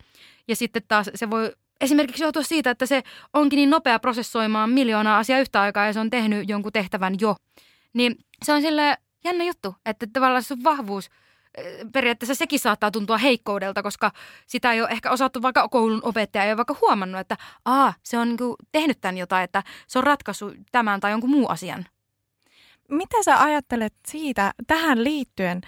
[0.49, 5.19] Ja sitten taas se voi esimerkiksi johtua siitä, että se onkin niin nopea prosessoimaan miljoonaa
[5.19, 7.37] asiaa yhtä aikaa ja se on tehnyt jonkun tehtävän jo.
[7.93, 11.11] Niin se on sille jännä juttu, että tavallaan se on vahvuus,
[11.59, 14.11] eh, periaatteessa sekin saattaa tuntua heikkoudelta, koska
[14.47, 18.19] sitä ei ole ehkä osattu vaikka koulun opettaja ei ole vaikka huomannut, että aa, se
[18.19, 21.87] on niin tehnyt tämän jotain, että se on ratkaissut tämän tai jonkun muun asian.
[22.91, 25.61] Mitä sä ajattelet siitä tähän liittyen,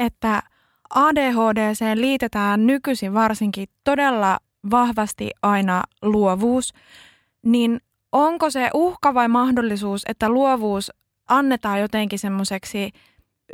[0.00, 0.42] että
[0.90, 4.38] ADHD liitetään nykyisin varsinkin todella
[4.70, 6.72] vahvasti aina luovuus,
[7.46, 7.80] niin
[8.12, 10.92] onko se uhka vai mahdollisuus, että luovuus
[11.28, 12.90] annetaan jotenkin semmoiseksi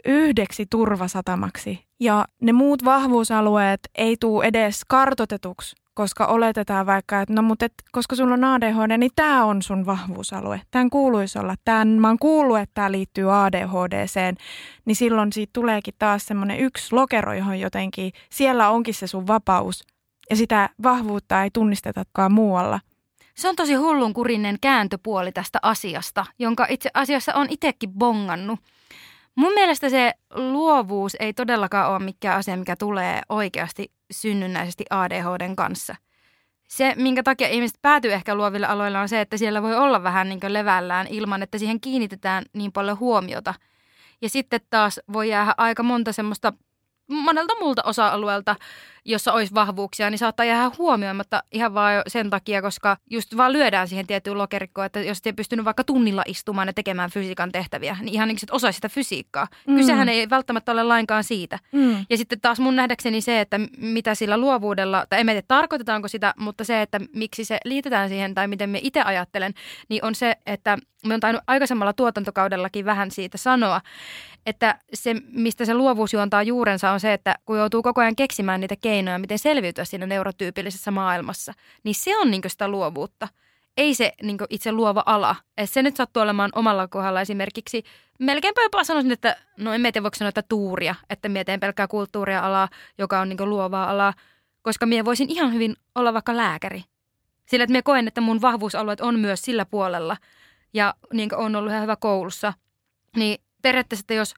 [0.04, 7.42] yhdeksi turvasatamaksi ja ne muut vahvuusalueet ei tule edes kartotetuksi, koska oletetaan vaikka, että no
[7.42, 10.60] mutta et, koska sulla on ADHD, niin tämä on sun vahvuusalue.
[10.70, 11.54] Tämän kuuluisi olla.
[11.64, 14.36] Tämän, mä oon kuullut, että tämä liittyy ADHDseen,
[14.84, 19.84] niin silloin siitä tuleekin taas semmoinen yksi lokero, johon jotenkin, siellä onkin se sun vapaus
[20.30, 22.80] ja sitä vahvuutta ei tunnistetakaan muualla.
[23.34, 28.60] Se on tosi hullunkurinen kääntöpuoli tästä asiasta, jonka itse asiassa on itsekin bongannut.
[29.34, 35.94] Mun mielestä se luovuus ei todellakaan ole mikään asia, mikä tulee oikeasti synnynnäisesti ADHDn kanssa.
[36.68, 40.28] Se, minkä takia ihmiset päätyy ehkä luoville aloille, on se, että siellä voi olla vähän
[40.28, 43.54] niin levällään ilman, että siihen kiinnitetään niin paljon huomiota.
[44.22, 46.52] Ja sitten taas voi jäädä aika monta semmoista
[47.10, 48.56] monelta muulta osa-alueelta,
[49.10, 53.88] jossa olisi vahvuuksia, niin saattaa jäädä huomioimatta ihan vaan sen takia, koska just vaan lyödään
[53.88, 58.14] siihen tiettyyn lokerikkoon, että jos et pystynyt vaikka tunnilla istumaan ja tekemään fysiikan tehtäviä, niin
[58.14, 59.46] ihan niin kuin osaisi sitä fysiikkaa.
[59.66, 59.76] Mm.
[59.76, 61.58] Kysehän ei välttämättä ole lainkaan siitä.
[61.72, 62.06] Mm.
[62.10, 66.34] Ja sitten taas mun nähdäkseni se, että mitä sillä luovuudella, tai en tiedä tarkoitetaanko sitä,
[66.36, 69.54] mutta se, että miksi se liitetään siihen tai miten me itse ajattelen,
[69.88, 73.80] niin on se, että me on tainnut aikaisemmalla tuotantokaudellakin vähän siitä sanoa,
[74.46, 78.60] että se, mistä se luovuus juontaa juurensa on se, että kun joutuu koko ajan keksimään
[78.60, 81.52] niitä keinoja, miten selviytyä siinä neurotyypillisessä maailmassa,
[81.84, 83.28] niin se on niin sitä luovuutta.
[83.76, 85.36] Ei se niin itse luova ala.
[85.58, 87.84] Et se nyt sattuu olemaan omalla kohdalla esimerkiksi,
[88.18, 92.40] melkeinpä jopa sanoisin, että no en tiedä voiko sanoa, että tuuria, että mietin pelkkää kulttuuria
[92.40, 94.14] alaa, joka on niin luovaa alaa,
[94.62, 96.84] koska minä voisin ihan hyvin olla vaikka lääkäri.
[97.46, 100.16] Sillä, että minä koen, että mun vahvuusalueet on myös sillä puolella
[100.74, 102.52] ja niin on ollut ihan hyvä koulussa,
[103.16, 104.34] niin periaatteessa, että jos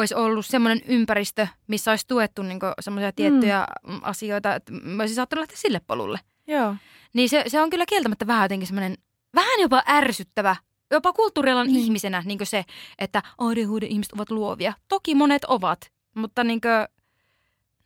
[0.00, 4.00] olisi ollut semmoinen ympäristö, missä olisi tuettu niin semmoisia tiettyjä mm.
[4.02, 6.20] asioita, että mä olisin saattanut lähteä sille polulle.
[6.46, 6.76] Joo.
[7.14, 8.98] Niin se, se on kyllä kieltämättä vähän jotenkin semmoinen,
[9.34, 10.56] vähän jopa ärsyttävä,
[10.90, 11.78] jopa kulttuurialan niin.
[11.78, 12.64] ihmisenä niin se,
[12.98, 14.72] että ADHD-ihmiset ovat luovia.
[14.88, 16.98] Toki monet ovat, mutta niin kuin,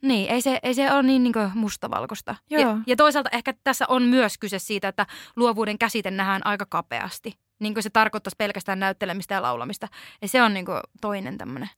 [0.02, 2.34] niin, ei se, ei se ole niin, niin mustavalkoista.
[2.50, 2.60] Joo.
[2.62, 7.34] Ja, ja toisaalta ehkä tässä on myös kyse siitä, että luovuuden käsite nähdään aika kapeasti
[7.62, 9.88] niin kuin se tarkoittaisi pelkästään näyttelemistä ja laulamista.
[10.22, 11.68] Ja se on niin kuin toinen tämmöinen.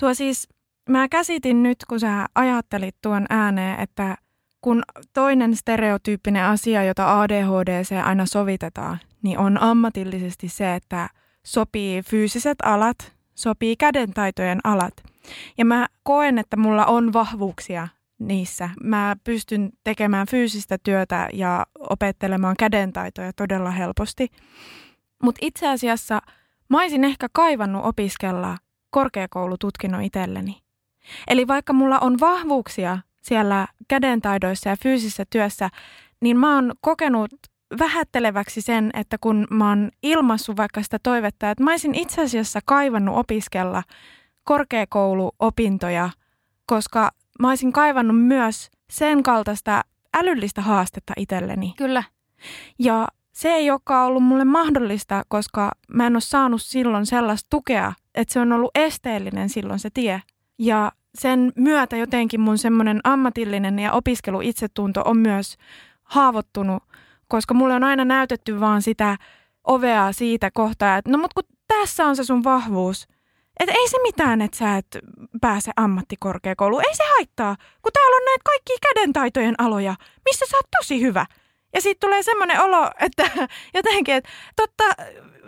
[0.00, 0.48] Tuo siis,
[0.88, 4.16] mä käsitin nyt, kun sä ajattelit tuon ääneen, että
[4.60, 4.82] kun
[5.12, 11.08] toinen stereotyyppinen asia, jota ADHDC aina sovitetaan, niin on ammatillisesti se, että
[11.46, 14.94] sopii fyysiset alat, sopii kädentaitojen alat.
[15.58, 18.70] Ja mä koen, että mulla on vahvuuksia niissä.
[18.82, 24.28] Mä pystyn tekemään fyysistä työtä ja opettelemaan kädentaitoja todella helposti.
[25.22, 26.20] Mutta itse asiassa
[26.70, 28.56] mä olisin ehkä kaivannut opiskella
[28.90, 30.62] korkeakoulututkinnon itselleni.
[31.28, 35.70] Eli vaikka mulla on vahvuuksia siellä kädentaidoissa ja fyysisessä työssä,
[36.20, 37.30] niin mä oon kokenut
[37.78, 42.60] vähätteleväksi sen, että kun mä oon ilmassut vaikka sitä toivetta, että mä olisin itse asiassa
[42.64, 43.82] kaivannut opiskella
[44.44, 46.10] korkeakouluopintoja,
[46.66, 49.82] koska mä olisin kaivannut myös sen kaltaista
[50.14, 51.74] älyllistä haastetta itselleni.
[51.76, 52.02] Kyllä.
[52.78, 57.92] Ja se ei olekaan ollut mulle mahdollista, koska mä en ole saanut silloin sellaista tukea,
[58.18, 60.22] että se on ollut esteellinen silloin se tie.
[60.58, 65.56] Ja sen myötä jotenkin mun semmoinen ammatillinen ja opiskelu itsetunto on myös
[66.02, 66.82] haavoittunut,
[67.28, 69.16] koska mulle on aina näytetty vaan sitä
[69.64, 73.08] ovea siitä kohtaa, että no mut kun tässä on se sun vahvuus.
[73.60, 74.98] Että ei se mitään, että sä et
[75.40, 76.82] pääse ammattikorkeakouluun.
[76.88, 81.26] Ei se haittaa, kun täällä on näitä kaikki kädentaitojen aloja, missä sä oot tosi hyvä.
[81.74, 83.30] Ja siitä tulee semmoinen olo, että
[83.74, 84.84] jotenkin, että totta,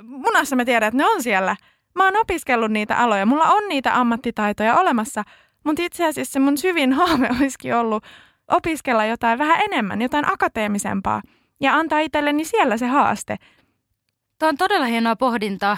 [0.03, 1.57] munassa mä tiedän, että ne on siellä.
[2.01, 5.23] Mä oon opiskellut niitä aloja, mulla on niitä ammattitaitoja olemassa,
[5.65, 8.05] mutta itse asiassa se mun syvin haave olisikin ollut
[8.49, 11.23] opiskella jotain vähän enemmän, jotain akateemisempaa
[11.61, 13.37] ja antaa itselleni siellä se haaste.
[14.39, 15.77] Tämä on todella hienoa pohdintaa.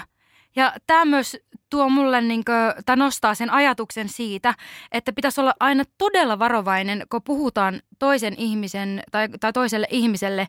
[0.55, 1.37] Ja tämä myös
[1.69, 4.53] tuo mulle, niin kuin, tai nostaa sen ajatuksen siitä,
[4.91, 10.47] että pitäisi olla aina todella varovainen, kun puhutaan toisen ihmisen tai, tai toiselle ihmiselle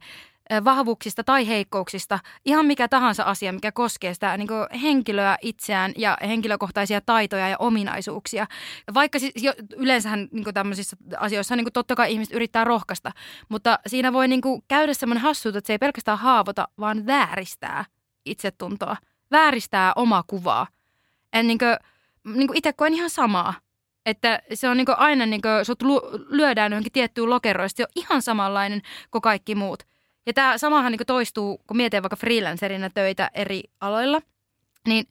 [0.65, 4.49] vahvuuksista tai heikkouksista, ihan mikä tahansa asia, mikä koskee sitä niin
[4.83, 8.47] henkilöä itseään ja henkilökohtaisia taitoja ja ominaisuuksia.
[8.95, 13.13] Vaikka siis jo, yleensähän niin tämmöisissä asioissa niin totta kai ihmiset yrittää rohkaista,
[13.49, 17.85] mutta siinä voi niin käydä semmoinen hassuus, että se ei pelkästään haavota, vaan vääristää
[18.25, 18.97] itsetuntoa,
[19.31, 20.67] vääristää omaa kuvaa.
[21.33, 21.77] En niin kuin,
[22.37, 23.55] niin itse koen ihan samaa.
[24.07, 25.83] Että se on niin aina, niin kuin, sut
[26.29, 29.83] lyödään johonkin tiettyyn lokeroon, se on ihan samanlainen kuin kaikki muut–
[30.27, 34.23] ja tämä samahan niin toistuu, kun mietin vaikka freelancerina töitä eri aloilla,
[34.89, 35.07] niin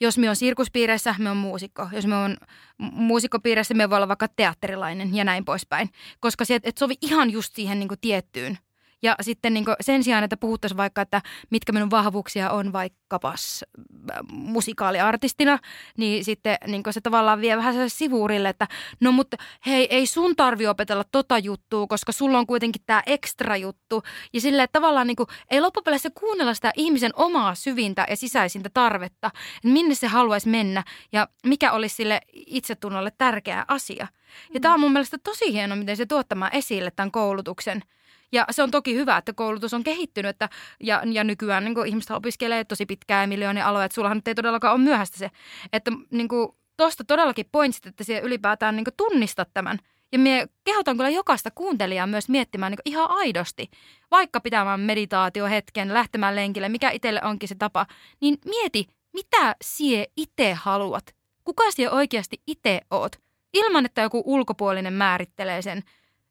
[0.00, 1.88] jos me on sirkuspiireissä, me on muusikko.
[1.92, 2.36] Jos me on
[2.78, 5.90] muusikkopiireissä, me voi olla vaikka teatterilainen ja näin poispäin.
[6.20, 8.58] Koska se et sovi ihan just siihen niin tiettyyn
[9.02, 13.64] ja sitten niin sen sijaan, että puhuttaisiin vaikka, että mitkä minun vahvuuksia on vaikkapas
[14.10, 15.58] äh, musikaaliartistina,
[15.96, 18.68] niin sitten niin se tavallaan vie vähän sivuurille, että
[19.00, 23.56] no mutta hei, ei sun tarvi opetella tota juttua, koska sulla on kuitenkin tämä ekstra
[23.56, 24.02] juttu.
[24.32, 29.30] Ja silleen tavallaan niin kuin, ei loppupeleissä kuunnella sitä ihmisen omaa syvintä ja sisäisintä tarvetta,
[29.56, 34.08] että minne se haluaisi mennä ja mikä olisi sille itsetunnolle tärkeä asia.
[34.54, 37.82] Ja tämä on mun mielestä tosi hieno, miten se tuottamaan esille tämän koulutuksen–
[38.34, 40.48] ja se on toki hyvä, että koulutus on kehittynyt että,
[40.80, 44.34] ja, ja nykyään niin ihmiset opiskelee tosi pitkään ja miljoonia aloja, että sullahan nyt ei
[44.34, 45.30] todellakaan ole myöhäistä se.
[45.72, 46.28] Että niin
[46.76, 49.78] tuosta todellakin pointsit, että se ylipäätään niin tunnistat tämän.
[50.12, 53.70] Ja me kehotan kyllä jokaista kuuntelijaa myös miettimään niin ihan aidosti,
[54.10, 57.86] vaikka pitämään meditaatiohetken, lähtemään lenkille, mikä itselle onkin se tapa,
[58.20, 61.14] niin mieti, mitä sie itse haluat.
[61.44, 63.16] Kuka sie oikeasti itse oot?
[63.52, 65.82] Ilman, että joku ulkopuolinen määrittelee sen,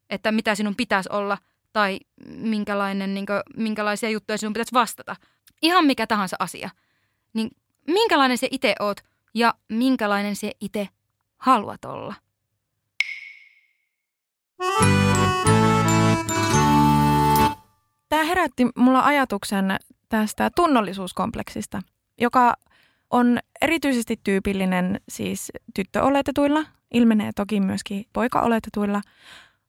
[0.10, 1.38] että mitä sinun pitäisi olla–
[1.74, 5.16] tai minkälainen, niin kuin, minkälaisia juttuja sinun pitäisi vastata.
[5.62, 6.70] Ihan mikä tahansa asia.
[7.34, 7.50] Niin
[7.88, 8.98] minkälainen se itse oot
[9.34, 10.88] ja minkälainen se itse
[11.38, 12.14] haluat olla.
[18.10, 19.78] Tämä herätti mulla ajatuksen
[20.10, 21.82] tästä tunnollisuuskompleksista,
[22.22, 22.54] joka
[23.10, 29.02] on erityisesti tyypillinen siis tyttöoletetuilla, ilmenee toki myöskin poikaoletetuilla,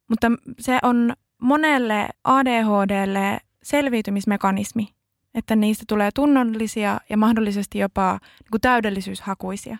[0.08, 1.12] mutta se on
[1.44, 4.88] monelle ADHDlle selviytymismekanismi,
[5.34, 9.76] että niistä tulee tunnollisia ja mahdollisesti jopa niin kuin täydellisyyshakuisia.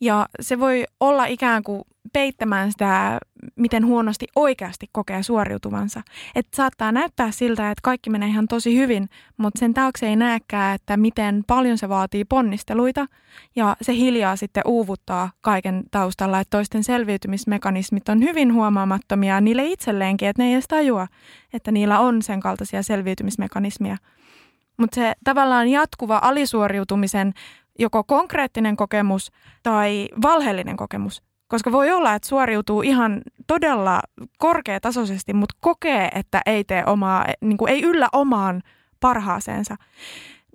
[0.00, 1.82] Ja se voi olla ikään kuin
[2.12, 3.18] peittämään sitä,
[3.56, 6.02] miten huonosti oikeasti kokee suoriutuvansa.
[6.34, 10.74] Että saattaa näyttää siltä, että kaikki menee ihan tosi hyvin, mutta sen taakse ei näekään,
[10.74, 13.06] että miten paljon se vaatii ponnisteluita
[13.56, 20.28] ja se hiljaa sitten uuvuttaa kaiken taustalla, että toisten selviytymismekanismit on hyvin huomaamattomia niille itselleenkin,
[20.28, 21.06] että ne ei edes tajua,
[21.52, 23.96] että niillä on sen kaltaisia selviytymismekanismia.
[24.76, 27.32] Mutta se tavallaan jatkuva alisuoriutumisen
[27.80, 29.30] joko konkreettinen kokemus
[29.62, 31.22] tai valheellinen kokemus.
[31.48, 34.00] Koska voi olla, että suoriutuu ihan todella
[34.38, 38.62] korkeatasoisesti, mutta kokee, että ei tee omaa, niin kuin ei yllä omaan
[39.00, 39.76] parhaaseensa.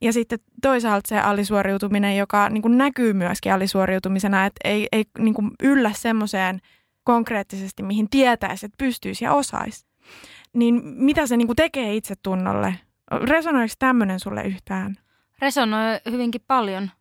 [0.01, 5.33] Ja sitten toisaalta se alisuoriutuminen, joka niin kuin näkyy myöskin alisuoriutumisena, että ei, ei niin
[5.33, 6.59] kuin yllä semmoiseen
[7.03, 9.85] konkreettisesti, mihin tietäisi, että pystyisi ja osaisi.
[10.53, 12.75] Niin mitä se niin kuin tekee itsetunnolle?
[13.11, 14.97] Resonoiko tämmöinen sulle yhtään?
[15.41, 16.91] Resonoi hyvinkin paljon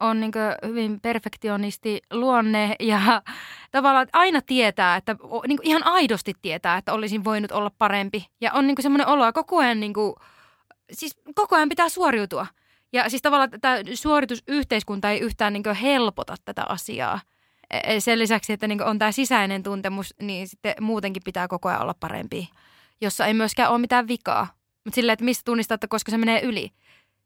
[0.00, 0.32] on niin
[0.66, 3.00] hyvin perfektionisti luonne ja
[3.70, 8.26] tavallaan aina tietää, että niin ihan aidosti tietää, että olisin voinut olla parempi.
[8.40, 10.14] Ja on niin semmoinen olo, koko ajan, niin kuin,
[10.92, 12.46] siis koko ajan pitää suoriutua.
[12.92, 17.20] Ja siis tavallaan tämä suoritusyhteiskunta ei yhtään niin helpota tätä asiaa.
[17.70, 21.68] E, e, sen lisäksi, että niin on tämä sisäinen tuntemus, niin sitten muutenkin pitää koko
[21.68, 22.48] ajan olla parempi,
[23.00, 24.46] jossa ei myöskään ole mitään vikaa.
[24.84, 26.70] Mutta silleen, että mistä tunnistatte, koska se menee yli.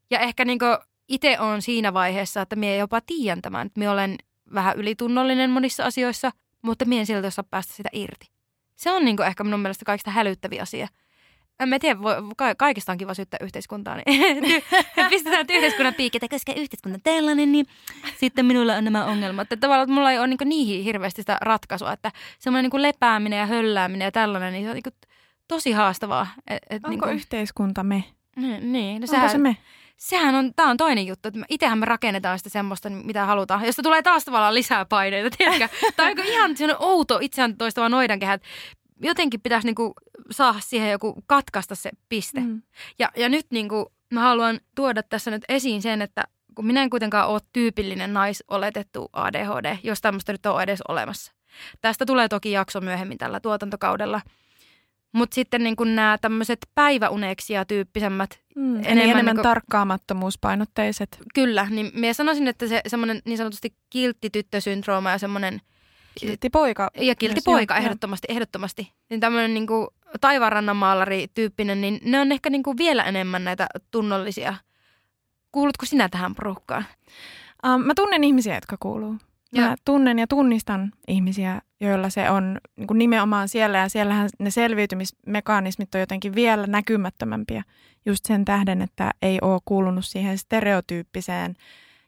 [0.09, 0.59] Ja ehkä niin
[1.07, 4.17] itse on siinä vaiheessa, että minä jopa tiedän tämän, että minä olen
[4.53, 8.27] vähän ylitunnollinen monissa asioissa, mutta minä en silti osaa päästä sitä irti.
[8.75, 10.87] Se on niin ehkä minun mielestä kaikista hälyttäviä asia.
[11.59, 14.63] En mä tiedä, voi, ka- kaikista on kiva syyttää yhteiskuntaa, niin
[15.09, 17.65] pistetään yhteiskunnan piikki, että koska yhteiskunta on tällainen, niin
[18.17, 19.41] sitten minulla on nämä ongelmat.
[19.51, 23.39] Että tavallaan että mulla ei ole niin niihin hirveästi sitä ratkaisua, että semmoinen niin lepääminen
[23.39, 25.09] ja höllääminen ja tällainen, niin se on niin
[25.47, 26.27] tosi haastavaa.
[26.47, 27.13] Et, et Onko niin kuin...
[27.13, 28.03] yhteiskunta me?
[28.35, 29.01] Niin, niin.
[29.01, 29.57] No Onko se me?
[29.97, 33.81] Sehän on, tämä on toinen juttu, että itsehän me rakennetaan sitä semmoista, mitä halutaan, josta
[33.81, 35.69] tulee taas tavallaan lisää paineita, tiedätkö?
[35.95, 38.47] Tämä on ihan sellainen outo itseään toistava noidankehä, että
[39.01, 39.93] jotenkin pitäisi niinku
[40.31, 42.39] saada siihen joku katkaista se piste.
[42.39, 42.61] Mm.
[42.99, 46.23] Ja, ja nyt niinku mä haluan tuoda tässä nyt esiin sen, että
[46.55, 51.33] kun minä en kuitenkaan ole tyypillinen naisoletettu ADHD, jos tämmöistä nyt on edes olemassa.
[51.81, 54.21] Tästä tulee toki jakso myöhemmin tällä tuotantokaudella–
[55.13, 58.39] mutta sitten niin nämä tämmöiset päiväuneksia tyyppisemmät.
[58.55, 61.17] Mm, enemmän, enemmän niin tarkkaamattomuuspainotteiset.
[61.33, 65.61] Kyllä, niin minä sanoisin, että se semmoinen niin sanotusti kilttityttösyndrooma ja semmoinen...
[66.19, 66.89] Kiltti poika.
[66.97, 68.91] Ja kiltti poika, ehdottomasti, ehdottomasti.
[69.09, 69.67] Niin tämmöinen niin
[70.21, 74.55] taivaanrannan maalari tyyppinen, niin ne on ehkä niin vielä enemmän näitä tunnollisia.
[75.51, 76.85] Kuulutko sinä tähän porukkaan?
[77.67, 79.15] Um, mä tunnen ihmisiä, jotka kuuluu.
[79.61, 84.51] Mä tunnen ja tunnistan ihmisiä, joilla se on niin kuin nimenomaan siellä ja siellähän ne
[84.51, 87.63] selviytymismekanismit on jotenkin vielä näkymättömämpiä
[88.05, 91.55] just sen tähden, että ei ole kuulunut siihen stereotyyppiseen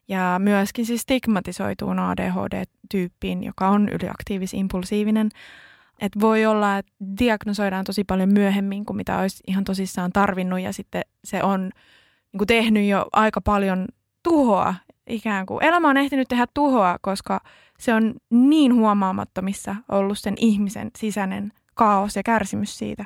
[0.08, 5.30] ja myöskin siis stigmatisoituun ADHD-tyyppiin, joka on yliaktiivis-impulsiivinen.
[6.02, 10.74] Et voi olla, että diagnosoidaan tosi paljon myöhemmin kuin mitä olisi ihan tosissaan tarvinnut ja
[10.74, 11.62] sitten se on
[12.32, 13.88] niin kuin tehnyt jo aika paljon
[14.24, 14.76] tuhoa
[15.08, 15.64] ikään kuin.
[15.64, 17.40] Elämä on ehtinyt tehdä tuhoa, koska
[17.80, 23.06] se on niin huomaamattomissa ollut sen ihmisen sisäinen kaos ja kärsimys siitä.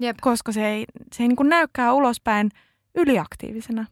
[0.00, 0.16] Jep.
[0.20, 2.50] Koska se ei, se ei niin kuin näykää ulospäin
[2.94, 3.86] yliaktiivisena.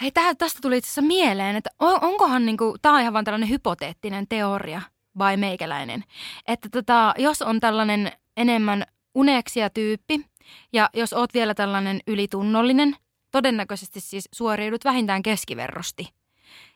[0.00, 3.12] Hei, tähän, tästä tuli itse asiassa mieleen, että on, onkohan, niin kuin, tämä on ihan
[3.12, 4.82] vain tällainen hypoteettinen teoria
[5.18, 6.04] vai meikäläinen,
[6.46, 10.26] että tota, jos on tällainen enemmän uneksia tyyppi
[10.72, 12.96] ja jos oot vielä tällainen ylitunnollinen,
[13.30, 16.08] todennäköisesti siis suoriudut vähintään keskiverrosti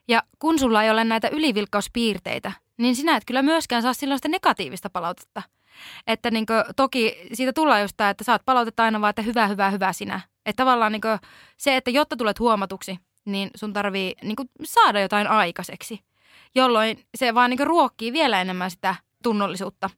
[0.09, 4.29] ja kun sulla ei ole näitä ylivilkkauspiirteitä, niin sinä et kyllä myöskään saa silloin sitä
[4.29, 5.43] negatiivista palautetta.
[6.07, 9.47] Että niin kuin, toki siitä tullaan just tämä, että saat palautetta aina vaan, että hyvä,
[9.47, 10.21] hyvä, hyvä sinä.
[10.47, 11.19] Että tavallaan niin kuin,
[11.57, 16.01] se, että jotta tulet huomatuksi, niin sun tarvii niin kuin, saada jotain aikaiseksi.
[16.55, 19.91] Jolloin se vaan niin kuin, ruokkii vielä enemmän sitä tunnollisuutta.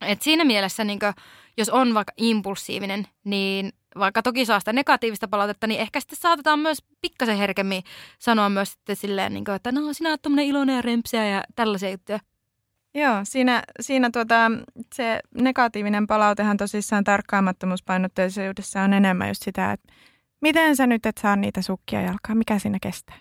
[0.00, 1.12] Et siinä mielessä, niin kuin,
[1.56, 6.58] jos on vaikka impulsiivinen, niin vaikka toki saa sitä negatiivista palautetta, niin ehkä sitten saatetaan
[6.58, 7.82] myös pikkasen herkemmin
[8.18, 11.44] sanoa myös sitten silleen, niin kuin, että no sinä olet tuommoinen iloinen ja rempseä ja
[11.56, 12.18] tällaisia juttuja.
[12.94, 14.50] Joo, siinä, siinä tuota,
[14.94, 19.92] se negatiivinen palautehan tosissaan tarkkaamattomuuspainotteisuudessa on enemmän just sitä, että
[20.40, 23.16] miten sä nyt et saa niitä sukkia jalkaa, mikä siinä kestää.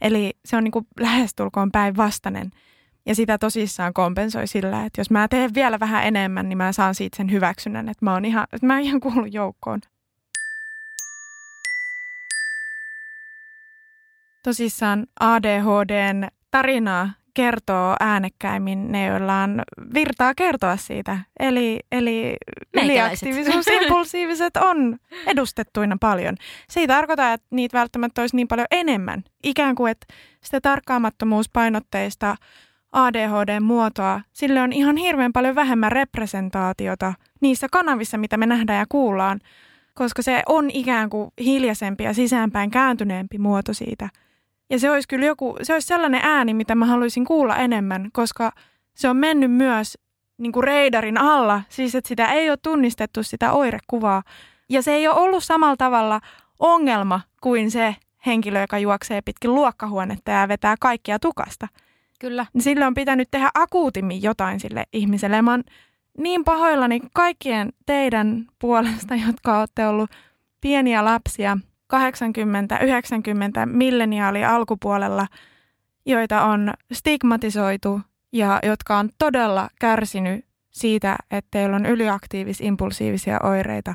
[0.00, 2.50] Eli se on niin kuin lähestulkoon päinvastainen.
[3.06, 6.94] Ja sitä tosissaan kompensoi sillä, että jos mä teen vielä vähän enemmän, niin mä saan
[6.94, 9.80] siitä sen hyväksynnän, että mä, oon ihan, että mä ihan kuulun joukkoon.
[14.42, 19.62] Tosissaan ADHDn tarinaa kertoo äänekkäimmin ne, joilla on
[19.94, 21.18] virtaa kertoa siitä.
[21.40, 22.36] Eli, eli
[22.82, 26.36] yliaktiivisuus, impulsiiviset on edustettuina paljon.
[26.68, 29.24] Se ei tarkoita, että niitä välttämättä olisi niin paljon enemmän.
[29.44, 30.06] Ikään kuin, että
[30.44, 32.36] sitä tarkkaamattomuuspainotteista
[32.92, 39.40] ADHD-muotoa, sille on ihan hirveän paljon vähemmän representaatiota niissä kanavissa, mitä me nähdään ja kuullaan,
[39.94, 44.08] koska se on ikään kuin hiljaisempi ja sisäänpäin kääntyneempi muoto siitä–
[44.70, 48.52] ja se olisi kyllä joku, se olisi sellainen ääni, mitä mä haluaisin kuulla enemmän, koska
[48.94, 49.98] se on mennyt myös
[50.38, 54.22] niin kuin reidarin alla, siis että sitä ei ole tunnistettu sitä oirekuvaa.
[54.68, 56.20] Ja se ei ole ollut samalla tavalla
[56.58, 61.68] ongelma kuin se henkilö, joka juoksee pitkin luokkahuonetta ja vetää kaikkia tukasta.
[62.20, 62.46] Kyllä.
[62.58, 65.36] Sille on pitänyt tehdä akuutimmin jotain sille ihmiselle.
[65.36, 65.64] Ja mä oon
[66.18, 70.10] niin pahoillani kaikkien teidän puolesta, jotka olette ollut
[70.60, 71.58] pieniä lapsia–
[71.94, 71.96] 80-90
[73.66, 75.26] milleniaali alkupuolella,
[76.06, 78.00] joita on stigmatisoitu
[78.32, 83.94] ja jotka on todella kärsinyt siitä, että teillä on yliaktiivis-impulsiivisia oireita.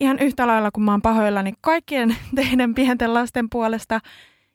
[0.00, 4.00] Ihan yhtä lailla kuin mä oon pahoillani kaikkien teidän pienten lasten puolesta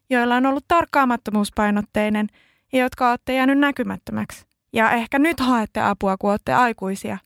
[0.10, 2.28] joilla on ollut tarkkaamattomuuspainotteinen
[2.74, 4.46] ja jotka olette jäänyt näkymättömäksi.
[4.74, 7.18] Ja ehkä nyt haette apua, kun olette aikuisia.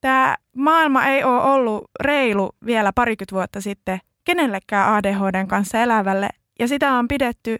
[0.00, 6.68] Tämä maailma ei ole ollut reilu vielä parikymmentä vuotta sitten kenellekään ADHDn kanssa elävälle, ja
[6.68, 7.58] sitä on pidetty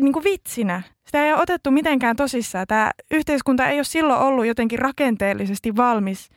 [0.00, 0.82] niin kuin vitsinä.
[1.06, 2.66] Sitä ei ole otettu mitenkään tosissaan.
[2.66, 6.28] Tämä yhteiskunta ei ole silloin ollut jotenkin rakenteellisesti valmis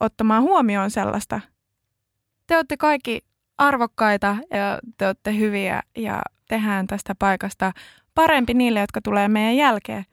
[0.00, 1.40] ottamaan huomioon sellaista.
[2.46, 3.20] Te olette kaikki
[3.58, 7.72] arvokkaita ja te olette hyviä ja tehdään tästä paikasta
[8.14, 10.04] parempi niille, jotka tulee meidän jälkeen.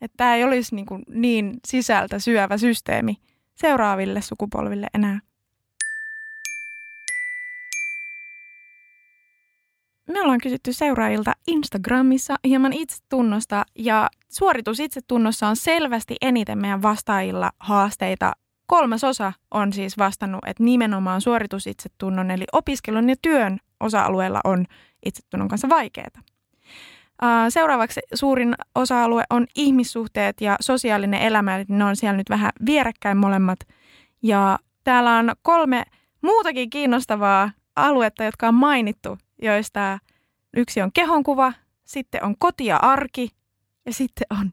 [0.00, 3.16] Että tämä ei olisi niin, niin sisältä syövä systeemi
[3.54, 5.20] seuraaville sukupolville enää.
[10.08, 17.50] Me ollaan kysytty seuraajilta Instagramissa hieman itsetunnosta ja suoritus itsetunnossa on selvästi eniten meidän vastaajilla
[17.58, 18.32] haasteita.
[18.66, 24.64] Kolmas osa on siis vastannut, että nimenomaan suoritusitsetunnon eli opiskelun ja työn osa-alueella on
[25.06, 26.22] itsetunnon kanssa vaikeaa.
[27.48, 33.16] Seuraavaksi suurin osa-alue on ihmissuhteet ja sosiaalinen elämä, eli ne on siellä nyt vähän vierekkäin
[33.16, 33.58] molemmat.
[34.22, 35.84] Ja täällä on kolme
[36.22, 39.98] muutakin kiinnostavaa aluetta, jotka on mainittu, joista
[40.56, 41.52] yksi on kehonkuva,
[41.84, 43.30] sitten on koti ja arki
[43.86, 44.52] ja sitten on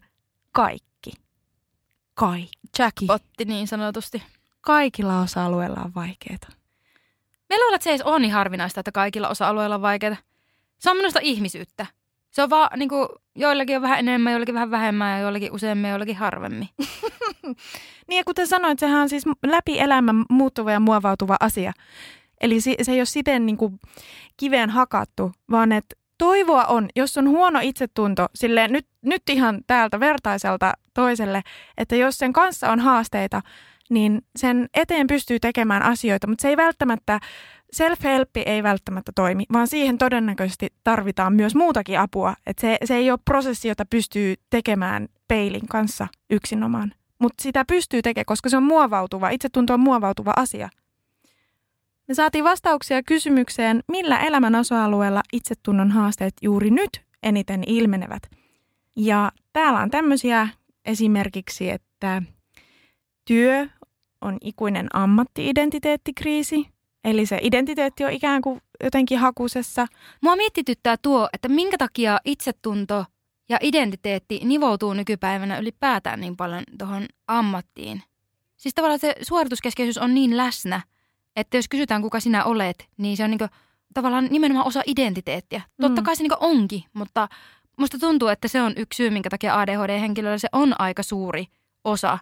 [0.52, 1.12] kaikki.
[2.14, 2.50] Kaikki.
[2.80, 3.08] Jackie.
[3.12, 4.24] Otti niin sanotusti.
[4.62, 6.38] Kaikilla osa-alueilla on vaikeaa.
[7.50, 10.16] Me luulen, että se ei ole niin harvinaista, että kaikilla osa-alueilla on vaikeaa.
[10.80, 11.86] Se on minusta ihmisyyttä.
[12.32, 15.84] Se on vaan niin kuin, joillakin on vähän enemmän, joillakin vähän vähemmän ja joillakin useammin
[15.84, 16.70] ja joillakin harvemmin.
[18.08, 21.74] niin ja kuten sanoit, sehän on siis läpi elämän muuttuva ja muovautuva asia.
[22.46, 23.80] Eli se, se ei ole siten niin kuin
[24.38, 30.00] kiveen hakattu, vaan että toivoa on, jos on huono itsetunto, silleen nyt, nyt ihan täältä
[30.00, 31.42] vertaiselta toiselle,
[31.78, 33.42] että jos sen kanssa on haasteita,
[33.90, 37.20] niin sen eteen pystyy tekemään asioita, mutta se ei välttämättä
[37.76, 42.34] self-help ei välttämättä toimi, vaan siihen todennäköisesti tarvitaan myös muutakin apua.
[42.48, 46.92] Et se, se ei ole prosessi, jota pystyy tekemään peilin kanssa yksinomaan.
[47.20, 50.70] Mutta sitä pystyy tekemään, koska se on muovautuva, itsetunto on muovautuva asia.
[52.08, 58.24] Me saatiin vastauksia kysymykseen, millä elämän osa-alueella itsetunnon haasteet juuri nyt eniten ilmenevät.
[58.96, 60.48] Ja täällä on tämmöisiä
[60.86, 62.22] esimerkiksi, että
[63.26, 63.68] työ
[64.22, 66.76] on ikuinen ammattiidentiteettikriisi,
[67.06, 69.88] Eli se identiteetti on ikään kuin jotenkin hakusessa.
[70.22, 73.06] Mua mietityttää tuo, että minkä takia itsetunto
[73.50, 78.04] ja identiteetti nivoutuu nykypäivänä ylipäätään niin paljon tuohon ammattiin.
[78.58, 80.82] Siis tavallaan se suorituskeskeisyys on niin läsnä,
[81.36, 83.48] että jos kysytään kuka sinä olet, niin se on niinku
[83.94, 85.62] tavallaan nimenomaan osa identiteettiä.
[85.82, 86.06] Totta mm.
[86.06, 87.28] kai se niinku onkin, mutta
[87.78, 91.46] musta tuntuu, että se on yksi syy, minkä takia ADHD-henkilöllä se on aika suuri
[91.84, 92.18] osa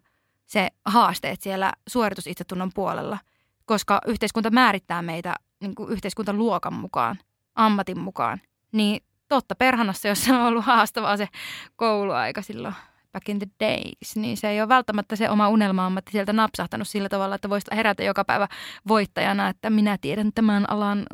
[0.46, 3.18] se haasteet siellä suoritusitsetunnon puolella–
[3.66, 7.20] koska yhteiskunta määrittää meitä niin kuin yhteiskuntaluokan mukaan,
[7.56, 8.42] ammatin mukaan.
[8.72, 11.28] Niin totta perhanassa, jos se on ollut haastavaa se
[11.76, 12.76] kouluaika silloin
[13.14, 17.10] back in the days, niin se ei ole välttämättä se oma unelma-ammatti sieltä napsahtanut sillä
[17.10, 18.48] tavalla, että voisi herätä joka päivä
[18.88, 21.06] voittajana, että minä tiedän tämän alan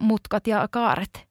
[0.00, 1.28] mutkat ja kaaret.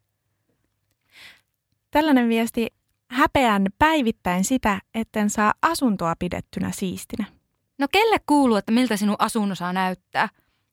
[1.91, 2.67] Tällainen viesti
[3.11, 7.25] häpeän päivittäin sitä, etten saa asuntoa pidettynä siistinä.
[7.78, 10.30] No kelle kuuluu, että miltä sinun asunno saa näyttää?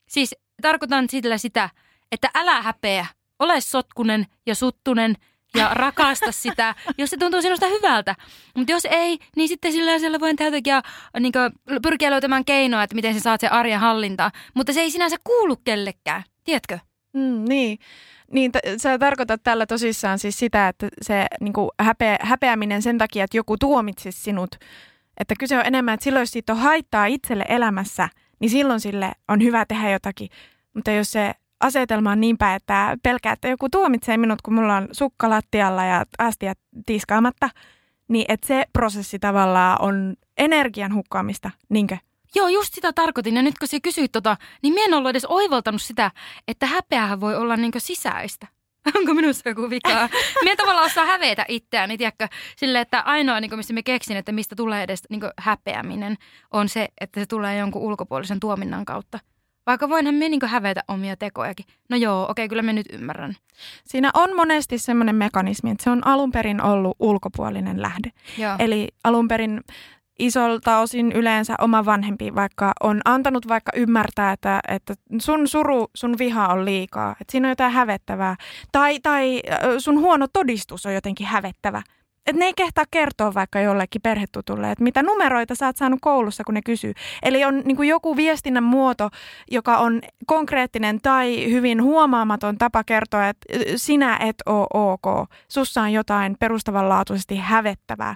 [0.09, 1.69] Siis tarkoitan sillä sitä,
[2.11, 3.05] että älä häpeä,
[3.39, 5.15] ole sotkunen ja suttunen
[5.55, 8.15] ja rakasta sitä, jos se tuntuu sinusta hyvältä.
[8.55, 10.73] Mutta jos ei, niin sitten sillä siellä voi jotenkin
[11.19, 11.33] niin
[11.81, 14.31] pyrkiä löytämään keinoa, että miten sä saat se arjen hallintaa.
[14.53, 16.79] Mutta se ei sinänsä kuulu kellekään, tiedätkö?
[17.13, 17.79] Mm, niin.
[18.31, 23.23] Niin, t- sä tarkoitat tällä tosissaan siis sitä, että se niin häpeä, häpeäminen sen takia,
[23.23, 24.55] että joku tuomitsisi sinut,
[25.19, 29.11] että kyse on enemmän, että silloin jos siitä on haittaa itselle elämässä– niin silloin sille
[29.27, 30.29] on hyvä tehdä jotakin.
[30.73, 31.33] Mutta jos se
[31.65, 35.85] asetelma on niin päin, että pelkää, että joku tuomitsee minut, kun mulla on sukka lattialla
[35.85, 37.49] ja astiat tiskaamatta,
[38.07, 41.97] niin että se prosessi tavallaan on energian hukkaamista, niinkö?
[42.35, 43.35] Joo, just sitä tarkoitin.
[43.35, 46.11] Ja nyt kun sä kysyit tota, niin mä en ollut edes oivaltanut sitä,
[46.47, 48.47] että häpeähän voi olla niinkö sisäistä.
[48.97, 50.09] Onko minussa joku vika?
[50.45, 52.27] Me tavallaan osaa hävetä itseään, tiedätkö?
[52.57, 56.17] Sille, että ainoa, niin kuin, mistä me keksin, että mistä tulee edes niin häpeäminen,
[56.51, 59.19] on se, että se tulee jonkun ulkopuolisen tuominnan kautta.
[59.65, 61.65] Vaikka voinhan me niin hävetä omia tekojakin.
[61.89, 63.35] No joo, okei, kyllä me nyt ymmärrän.
[63.85, 68.11] Siinä on monesti semmoinen mekanismi, että se on alun perin ollut ulkopuolinen lähde.
[68.37, 68.55] Joo.
[68.59, 69.61] Eli alun perin
[70.19, 76.17] isolta osin yleensä oma vanhempi, vaikka on antanut vaikka ymmärtää, että, että sun suru, sun
[76.19, 78.35] viha on liikaa, että siinä on jotain hävettävää.
[78.71, 79.41] Tai, tai
[79.77, 81.81] sun huono todistus on jotenkin hävettävä.
[82.25, 86.43] Että ne ei kehtaa kertoa vaikka jollekin perhetutulle, että mitä numeroita sä oot saanut koulussa,
[86.43, 86.93] kun ne kysyy.
[87.23, 89.09] Eli on niin kuin joku viestinnän muoto,
[89.51, 93.45] joka on konkreettinen tai hyvin huomaamaton tapa kertoa, että
[93.75, 98.15] sinä et ole ok, sussa on jotain perustavanlaatuisesti hävettävää.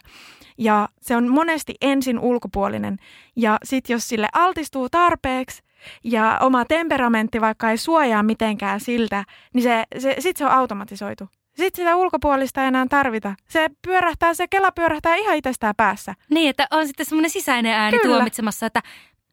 [0.57, 2.97] Ja se on monesti ensin ulkopuolinen.
[3.35, 5.61] Ja sitten jos sille altistuu tarpeeksi,
[6.03, 11.29] ja oma temperamentti vaikka ei suojaa mitenkään siltä, niin se, se, sitten se on automatisoitu.
[11.59, 13.35] Sitten sitä ulkopuolista ei enää tarvita.
[13.49, 16.15] Se pyörähtää, se kela pyörähtää ihan itsestään päässä.
[16.29, 18.15] Niin, että on sitten semmoinen sisäinen ääni Kyllä.
[18.15, 18.81] tuomitsemassa, että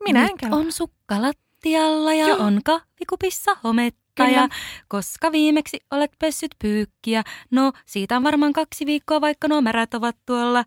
[0.04, 2.38] Minä nyt en on sukka lattialla ja Joo.
[2.38, 4.06] on kahvikupissa hometta.
[4.16, 4.30] Kyllä.
[4.30, 4.48] Ja
[4.88, 7.22] koska viimeksi olet pessyt pyykkiä?
[7.50, 10.64] No, siitä on varmaan kaksi viikkoa, vaikka nuo märät ovat tuolla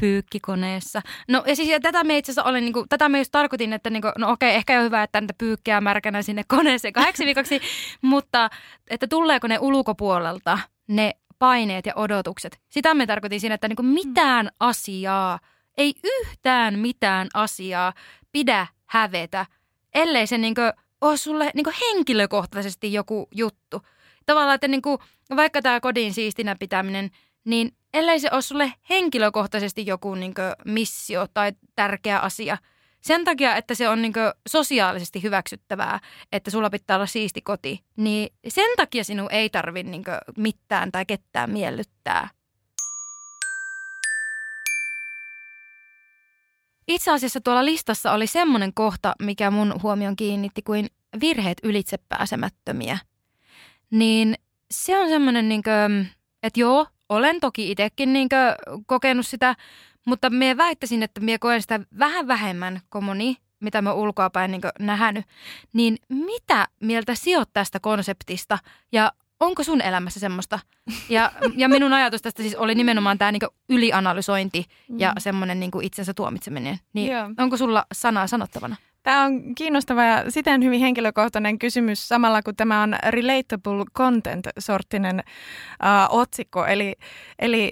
[0.00, 1.02] pyykkikoneessa.
[1.28, 3.72] No, ja siis ja tätä me itse asiassa olen, niin kuin, tätä me just tarkoitin,
[3.72, 7.26] että niin kuin, no okei, ehkä on hyvä, että niitä pyykkiä märkänä sinne koneeseen kahdeksi
[7.26, 7.60] viikoksi,
[8.02, 8.50] mutta
[8.90, 10.58] että tuleeko ne ulkopuolelta
[10.90, 12.60] ne paineet ja odotukset.
[12.70, 15.38] Sitä me tarkoitin siinä, että niin kuin mitään asiaa,
[15.76, 17.92] ei yhtään mitään asiaa
[18.32, 19.46] pidä hävetä,
[19.94, 23.82] ellei se niin kuin ole sulle niin kuin henkilökohtaisesti joku juttu.
[24.26, 24.98] Tavallaan, että niin kuin,
[25.36, 27.10] vaikka tämä kodin siistinä pitäminen,
[27.44, 32.58] niin ellei se ole sulle henkilökohtaisesti joku niin kuin missio tai tärkeä asia,
[33.00, 34.12] sen takia, että se on niin
[34.48, 36.00] sosiaalisesti hyväksyttävää,
[36.32, 40.04] että sulla pitää olla siisti koti, niin sen takia sinun ei tarvi niin
[40.36, 42.28] mitään tai ketään miellyttää.
[46.88, 50.86] Itse asiassa tuolla listassa oli semmoinen kohta, mikä mun huomion kiinnitti kuin
[51.20, 52.98] virheet ylitsepääsemättömiä.
[53.90, 54.34] Niin
[54.70, 56.08] se on semmoinen, niin kuin,
[56.42, 58.28] että joo, olen toki itsekin niin
[58.86, 59.56] kokenut sitä,
[60.06, 64.62] mutta me väittäisin, että minä koen sitä vähän vähemmän kuin moni, mitä mä ulkoapäin niin
[64.78, 65.24] nähnyt.
[65.72, 68.58] Niin mitä mieltä sijoit tästä konseptista
[68.92, 70.58] ja onko sun elämässä semmoista?
[71.08, 74.64] Ja, ja minun ajatus tästä siis oli nimenomaan tämä niin ylianalysointi
[74.98, 76.78] ja semmoinen niin itsensä tuomitseminen.
[76.92, 77.28] Niin Joo.
[77.38, 78.76] onko sulla sanaa sanottavana?
[79.02, 86.18] Tämä on kiinnostava ja siten hyvin henkilökohtainen kysymys samalla kun tämä on relatable content-sorttinen uh,
[86.18, 86.66] otsikko.
[86.66, 86.94] Eli,
[87.38, 87.70] eli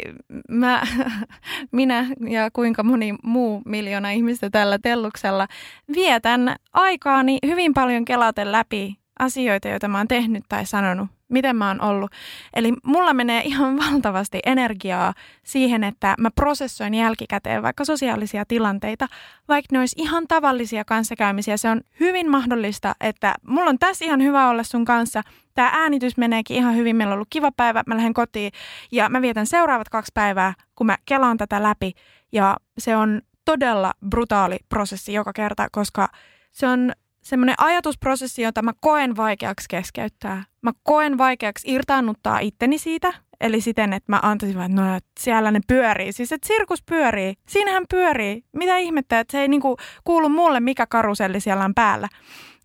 [0.49, 0.83] mä,
[1.73, 5.47] minä ja kuinka moni muu miljoona ihmistä tällä telluksella
[5.95, 11.69] vietän aikaani hyvin paljon kelaten läpi asioita, joita mä oon tehnyt tai sanonut, miten mä
[11.69, 12.11] oon ollut.
[12.55, 19.07] Eli mulla menee ihan valtavasti energiaa siihen, että mä prosessoin jälkikäteen vaikka sosiaalisia tilanteita,
[19.49, 21.57] vaikka ne olisi ihan tavallisia kanssakäymisiä.
[21.57, 25.23] Se on hyvin mahdollista, että mulla on tässä ihan hyvä olla sun kanssa.
[25.55, 26.97] Tämä äänitys meneekin ihan hyvin.
[26.97, 27.83] Meillä on ollut kiva päivä.
[27.87, 28.53] Mä lähden kotiin
[28.93, 31.93] ja mä vietän seuraavat kaksi päivää, kun mä kelaan tätä läpi.
[32.33, 36.09] Ja se on todella brutaali prosessi joka kerta, koska
[36.53, 36.93] se on
[37.23, 40.45] semmoinen ajatusprosessi, jota mä koen vaikeaksi keskeyttää.
[40.63, 45.51] Mä koen vaikeaksi irtaannuttaa itteni siitä, eli siten, että mä antaisin vaan, no, että siellä
[45.51, 46.13] ne pyörii.
[46.13, 47.35] Siis, että sirkus pyörii.
[47.49, 48.45] Siinähän pyörii.
[48.53, 52.09] Mitä ihmettä, että se ei niinku kuulu mulle, mikä karuselli siellä on päällä,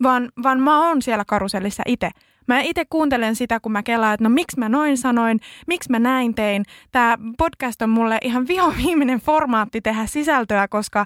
[0.03, 2.09] vaan, vaan mä oon siellä karusellissa itse.
[2.47, 5.99] Mä itse kuuntelen sitä, kun mä kelaan, että no miksi mä noin sanoin, miksi mä
[5.99, 6.63] näin tein.
[6.91, 11.05] Tämä podcast on mulle ihan vihoviimeinen formaatti tehdä sisältöä, koska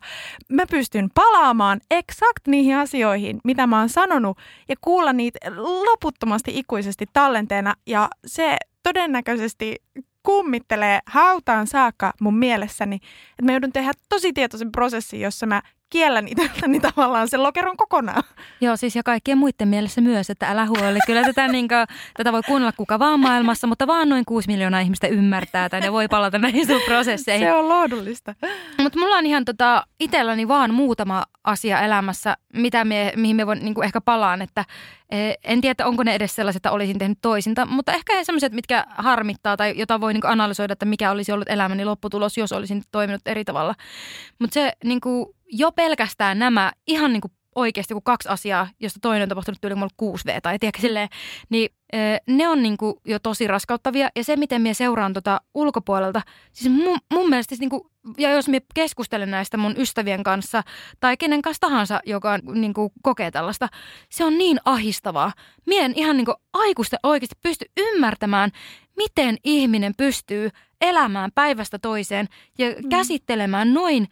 [0.51, 4.37] mä pystyn palaamaan eksakt niihin asioihin, mitä mä oon sanonut
[4.69, 7.73] ja kuulla niitä loputtomasti ikuisesti tallenteena.
[7.85, 9.75] Ja se todennäköisesti
[10.23, 16.27] kummittelee hautaan saakka mun mielessäni, että mä joudun tehdä tosi tietoisen prosessin, jossa mä kiellän
[16.31, 18.23] itseltäni tavallaan sen lokeron kokonaan.
[18.61, 20.99] Joo, siis ja kaikkien muiden mielessä myös, että älä huoli.
[21.05, 21.85] Kyllä tätä, niin kuin,
[22.17, 25.91] tätä voi kuunnella kuka vaan maailmassa, mutta vaan noin 6 miljoonaa ihmistä ymmärtää tai ne
[25.91, 27.47] voi palata näihin sun prosesseihin.
[27.47, 28.35] Se on lohdullista.
[28.81, 33.59] Mutta mulla on ihan tota, itselläni vaan muutama asia elämässä, mitä me, mihin me voin
[33.59, 34.41] niin ehkä palaan.
[34.41, 34.65] Että,
[35.43, 39.57] en tiedä, onko ne edes sellaiset, että olisin tehnyt toisinta, mutta ehkä sellaiset, mitkä harmittaa
[39.57, 43.45] tai jota voi niin analysoida, että mikä olisi ollut elämäni lopputulos, jos olisin toiminut eri
[43.45, 43.75] tavalla.
[44.39, 48.99] Mutta se niin kuin, jo pelkästään nämä ihan niin kuin oikeasti kuin kaksi asiaa, josta
[49.01, 51.09] toinen on tapahtunut yli mulle 6V tai tiedätkö silleen,
[51.49, 51.69] niin
[52.27, 54.09] ne on niin kuin jo tosi raskauttavia.
[54.15, 56.21] Ja se, miten minä seuraan tota ulkopuolelta,
[56.53, 57.81] siis mun, mun mielestä siis niin kuin,
[58.17, 60.63] ja jos minä keskustelen näistä mun ystävien kanssa
[60.99, 63.67] tai kenen kanssa tahansa, joka niin kuin kokee tällaista,
[64.09, 65.31] se on niin ahistavaa.
[65.65, 68.51] Mie en ihan niin kuin aikuisten oikeasti pysty ymmärtämään,
[68.97, 70.49] miten ihminen pystyy
[70.81, 72.27] elämään päivästä toiseen
[72.57, 72.89] ja mm.
[72.89, 74.07] käsittelemään noin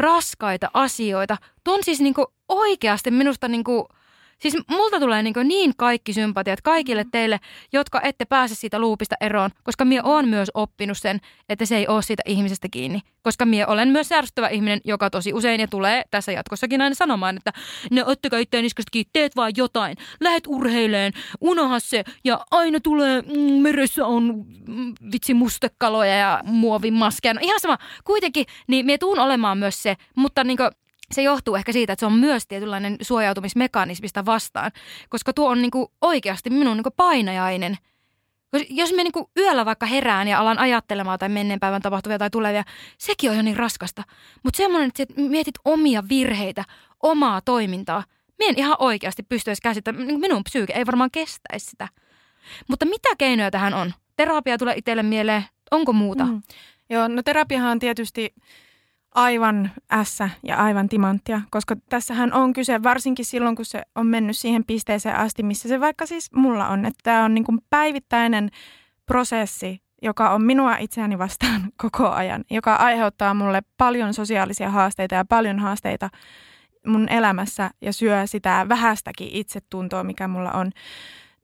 [0.00, 1.36] raskaita asioita.
[1.64, 3.88] Tuo on siis niinku oikeasti minusta niinku,
[4.40, 7.40] Siis multa tulee niin, niin kaikki sympatiat kaikille teille,
[7.72, 11.88] jotka ette pääse siitä luupista eroon, koska minä olen myös oppinut sen, että se ei
[11.88, 13.00] ole siitä ihmisestä kiinni.
[13.22, 17.36] Koska minä olen myös järjestävä ihminen, joka tosi usein ja tulee tässä jatkossakin aina sanomaan,
[17.36, 17.52] että
[17.90, 23.22] ne ottakaa itseään niskasta kiinni, teet vaan jotain, lähet urheileen, unoha se ja aina tulee,
[23.22, 27.34] mm, meressä on mm, vitsi mustekaloja ja muovimaskeja.
[27.34, 30.70] No ihan sama, kuitenkin, niin minä tuun olemaan myös se, mutta niin kuin,
[31.14, 34.70] se johtuu ehkä siitä, että se on myös tietynlainen suojautumismekanismista vastaan,
[35.08, 37.76] koska tuo on niin kuin oikeasti minun niin kuin painajainen.
[38.68, 42.30] Jos me niin kuin yöllä vaikka herään ja alan ajattelemaan tai menneen päivän tapahtuvia tai
[42.30, 42.64] tulevia,
[42.98, 44.02] sekin on jo niin raskasta.
[44.42, 46.64] Mutta semmoinen, että mietit omia virheitä,
[47.02, 48.04] omaa toimintaa,
[48.38, 51.88] minä en ihan oikeasti pystyisi käsittämään, niin minun psyyke ei varmaan kestäisi sitä.
[52.68, 53.94] Mutta mitä keinoja tähän on?
[54.16, 56.24] Terapia tulee itselle mieleen, onko muuta?
[56.24, 56.42] Mm.
[56.90, 58.34] Joo, no terapiahan on tietysti
[59.14, 64.36] aivan ässä ja aivan timanttia, koska tässähän on kyse varsinkin silloin, kun se on mennyt
[64.36, 68.50] siihen pisteeseen asti, missä se vaikka siis mulla on, että tämä on niin kuin päivittäinen
[69.06, 75.24] prosessi, joka on minua itseäni vastaan koko ajan, joka aiheuttaa mulle paljon sosiaalisia haasteita ja
[75.24, 76.10] paljon haasteita
[76.86, 80.70] mun elämässä ja syö sitä vähästäkin itsetuntoa, mikä mulla on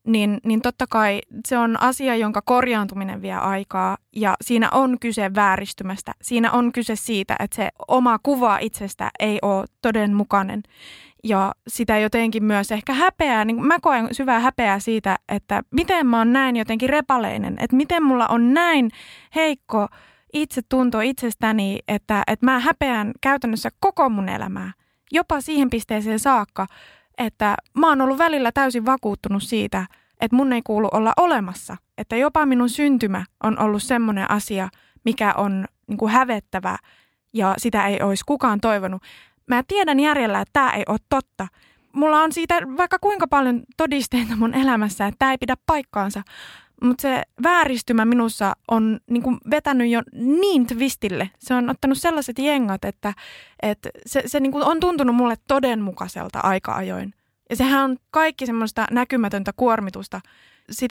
[0.07, 3.97] niin, niin totta kai se on asia, jonka korjaantuminen vie aikaa.
[4.17, 6.13] Ja siinä on kyse vääristymästä.
[6.23, 10.63] Siinä on kyse siitä, että se oma kuva itsestä ei ole todenmukainen.
[11.25, 16.19] Ja sitä jotenkin myös ehkä häpeää, niin mä koen syvää häpeää siitä, että miten mä
[16.19, 18.91] oon näin jotenkin repaleinen, että miten mulla on näin
[19.35, 19.89] heikko
[20.33, 24.73] itse tunto itsestäni, että, että mä häpeän käytännössä koko mun elämää,
[25.13, 26.67] jopa siihen pisteeseen saakka,
[27.19, 29.87] että mä oon ollut välillä täysin vakuuttunut siitä,
[30.21, 31.77] että mun ei kuulu olla olemassa.
[31.99, 34.69] Että jopa minun syntymä on ollut semmoinen asia,
[35.05, 36.77] mikä on niin kuin hävettävä
[37.33, 39.03] ja sitä ei olisi kukaan toivonut.
[39.47, 41.49] Mä tiedän järjellä, että tämä ei ole totta.
[41.93, 46.23] Mulla on siitä vaikka kuinka paljon todisteita mun elämässä, että tämä ei pidä paikkaansa.
[46.87, 51.30] Mutta se vääristymä minussa on niin kuin vetänyt jo niin twistille.
[51.39, 53.14] Se on ottanut sellaiset jengat, että,
[53.62, 57.14] että se, se niin kuin on tuntunut mulle todenmukaiselta aika ajoin.
[57.51, 60.20] Ja sehän on kaikki semmoista näkymätöntä kuormitusta.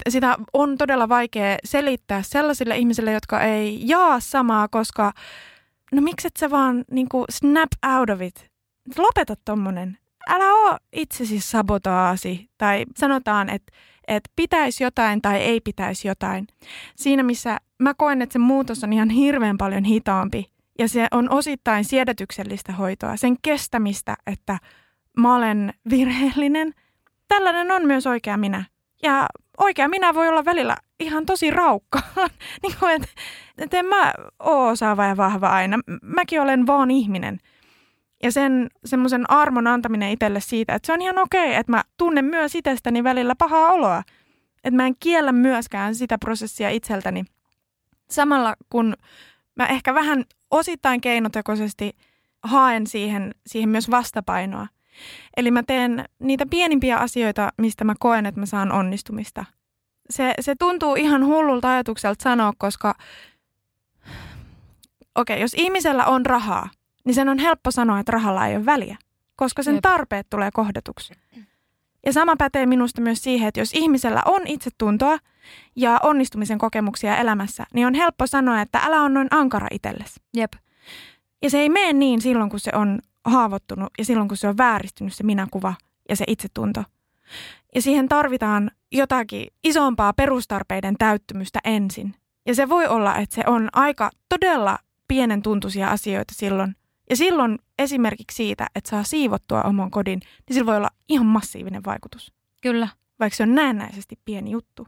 [0.10, 5.12] Sitä, on todella vaikea selittää sellaisille ihmisille, jotka ei jaa samaa, koska
[5.92, 8.52] no mikset sä vaan niin kuin snap out of it.
[8.98, 9.98] Lopeta tommonen.
[10.30, 12.50] Älä oo itsesi sabotaasi.
[12.58, 13.74] Tai sanotaan, että
[14.08, 16.48] että pitäisi jotain tai ei pitäisi jotain.
[16.96, 21.30] Siinä missä mä koen, että se muutos on ihan hirveän paljon hitaampi ja se on
[21.30, 24.58] osittain siedätyksellistä hoitoa, sen kestämistä, että
[25.18, 26.74] mä olen virheellinen.
[27.28, 28.66] Tällainen on myös oikea minä.
[29.04, 29.26] Ja
[29.58, 32.02] oikea minä voi olla välillä ihan tosi raukka.
[32.64, 33.08] niin kuin, että,
[33.58, 35.80] että en mä oo osaava ja vahva aina.
[36.02, 37.40] Mäkin olen vaan ihminen.
[38.24, 42.26] Ja sen semmoisen armon antaminen itselle siitä, että se on ihan okei, että mä tunnen
[42.26, 44.04] myös itsestäni välillä pahaa oloa.
[44.64, 47.24] Että mä en kiellä myöskään sitä prosessia itseltäni.
[48.10, 48.94] Samalla kun
[49.56, 51.92] mä ehkä vähän osittain keinotekoisesti
[52.44, 54.68] haen siihen, siihen myös vastapainoa.
[55.38, 59.46] Eli mä teen niitä pienimpiä asioita, mistä mä koen, että mä saan onnistumista.
[60.10, 62.96] Se, se tuntuu ihan hullulta ajatukselta sanoa, koska
[65.16, 66.70] okei, okay, jos ihmisellä on rahaa,
[67.06, 68.98] niin sen on helppo sanoa, että rahalla ei ole väliä,
[69.36, 71.14] koska sen tarpeet tulee kohdatuksi.
[72.06, 75.18] Ja sama pätee minusta myös siihen, että jos ihmisellä on itsetuntoa
[75.76, 80.20] ja onnistumisen kokemuksia elämässä, niin on helppo sanoa, että älä on noin ankara itsellesi.
[80.34, 80.54] Jep.
[81.42, 84.58] Ja se ei mene niin silloin, kun se on haavoittunut ja silloin, kun se on
[84.58, 85.74] vääristynyt se minäkuva
[86.10, 86.84] ja se itsetunto.
[87.76, 92.16] Ja siihen tarvitaan jotakin isompaa perustarpeiden täyttymystä ensin.
[92.46, 96.76] Ja se voi olla, että se on aika todella pienen tuntuisia asioita silloin.
[97.10, 101.86] Ja silloin esimerkiksi siitä, että saa siivottua oman kodin, niin sillä voi olla ihan massiivinen
[101.86, 102.34] vaikutus.
[102.62, 102.88] Kyllä.
[103.20, 104.88] Vaikka se on näennäisesti pieni juttu.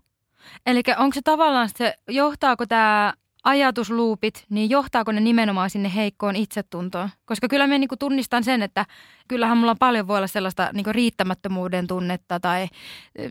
[0.65, 3.13] Eli onko se tavallaan se, johtaako tämä
[3.43, 7.09] ajatusluupit, niin johtaako ne nimenomaan sinne heikkoon itsetuntoon?
[7.25, 8.85] Koska kyllä minä niin tunnistan sen, että
[9.27, 12.67] kyllähän mulla paljon voi olla sellaista niin riittämättömyyden tunnetta tai,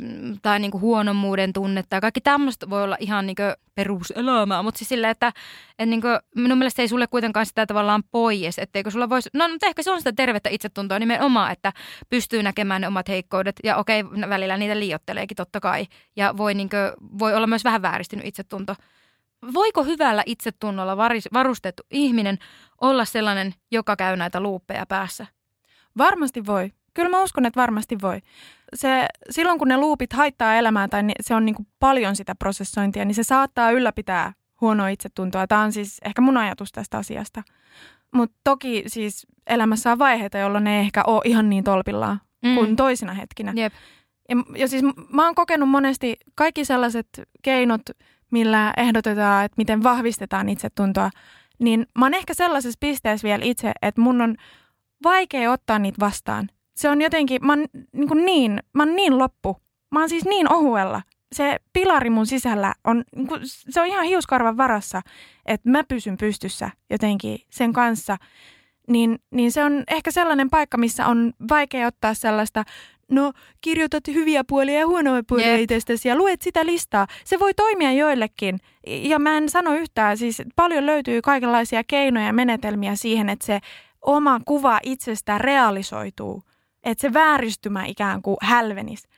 [0.01, 2.01] mm, tai niin huonommuuden tunnetta.
[2.01, 3.37] Kaikki tämmöistä voi olla ihan niin
[3.75, 5.33] peruselämää, mutta siis silleen, että,
[5.69, 6.03] että niin
[6.35, 9.91] minun mielestä ei sulle kuitenkaan sitä tavallaan pois, etteikö sulla voisi, no mutta ehkä se
[9.91, 11.73] on sitä tervettä itsetuntoa nimenomaan, että
[12.11, 15.87] pystyy näkemään ne omat heikkoudet ja okei, välillä niitä liiotteleekin totta kai
[16.17, 18.75] ja voi, niin kuin, voi olla myös vähän vääristynyt itsetunto
[19.55, 20.97] voiko hyvällä itsetunnolla
[21.33, 22.39] varustettu ihminen
[22.81, 25.27] olla sellainen, joka käy näitä luuppeja päässä?
[25.99, 26.73] Varmasti voi.
[26.95, 28.21] Kyllä mä uskon, että varmasti voi.
[28.75, 33.05] Se, silloin kun ne luupit haittaa elämää tai se on niin kuin paljon sitä prosessointia,
[33.05, 35.47] niin se saattaa ylläpitää huonoa itsetuntoa.
[35.47, 37.43] Tämä on siis ehkä mun ajatus tästä asiasta.
[38.15, 42.21] Mutta toki siis elämässä on vaiheita, jolloin ne ei ehkä ole ihan niin tolpillaan.
[42.43, 42.55] mm.
[42.55, 43.53] kuin toisina hetkinä.
[43.57, 43.73] Jep.
[44.29, 44.83] Ja, ja siis
[45.13, 47.09] mä oon kokenut monesti kaikki sellaiset
[47.43, 47.83] keinot,
[48.33, 51.11] millä ehdotetaan, että miten vahvistetaan itsetuntoa,
[51.59, 54.37] niin mä oon ehkä sellaisessa pisteessä vielä itse, että mun on
[55.05, 56.49] vaikea ottaa niitä vastaan.
[56.77, 59.57] Se on jotenkin, mä oon niin, niin, mä oon niin loppu.
[59.91, 61.03] Mä oon siis niin ohuella.
[61.33, 65.03] Se pilari mun sisällä on, niin kuin, se on ihan hiuskarvan varassa,
[65.47, 68.16] että mä pysyn pystyssä jotenkin sen kanssa.
[68.89, 72.64] Niin, niin se on ehkä sellainen paikka, missä on vaikea ottaa sellaista,
[73.11, 75.61] no kirjoitat hyviä puolia ja huonoja puolia Jep.
[75.61, 77.07] itsestäsi ja luet sitä listaa.
[77.25, 78.59] Se voi toimia joillekin.
[78.87, 83.61] Ja mä en sano yhtään, siis paljon löytyy kaikenlaisia keinoja ja menetelmiä siihen, että se
[84.03, 86.43] oma kuva itsestä realisoituu.
[86.85, 89.09] Että se vääristymä ikään kuin hälvenisi.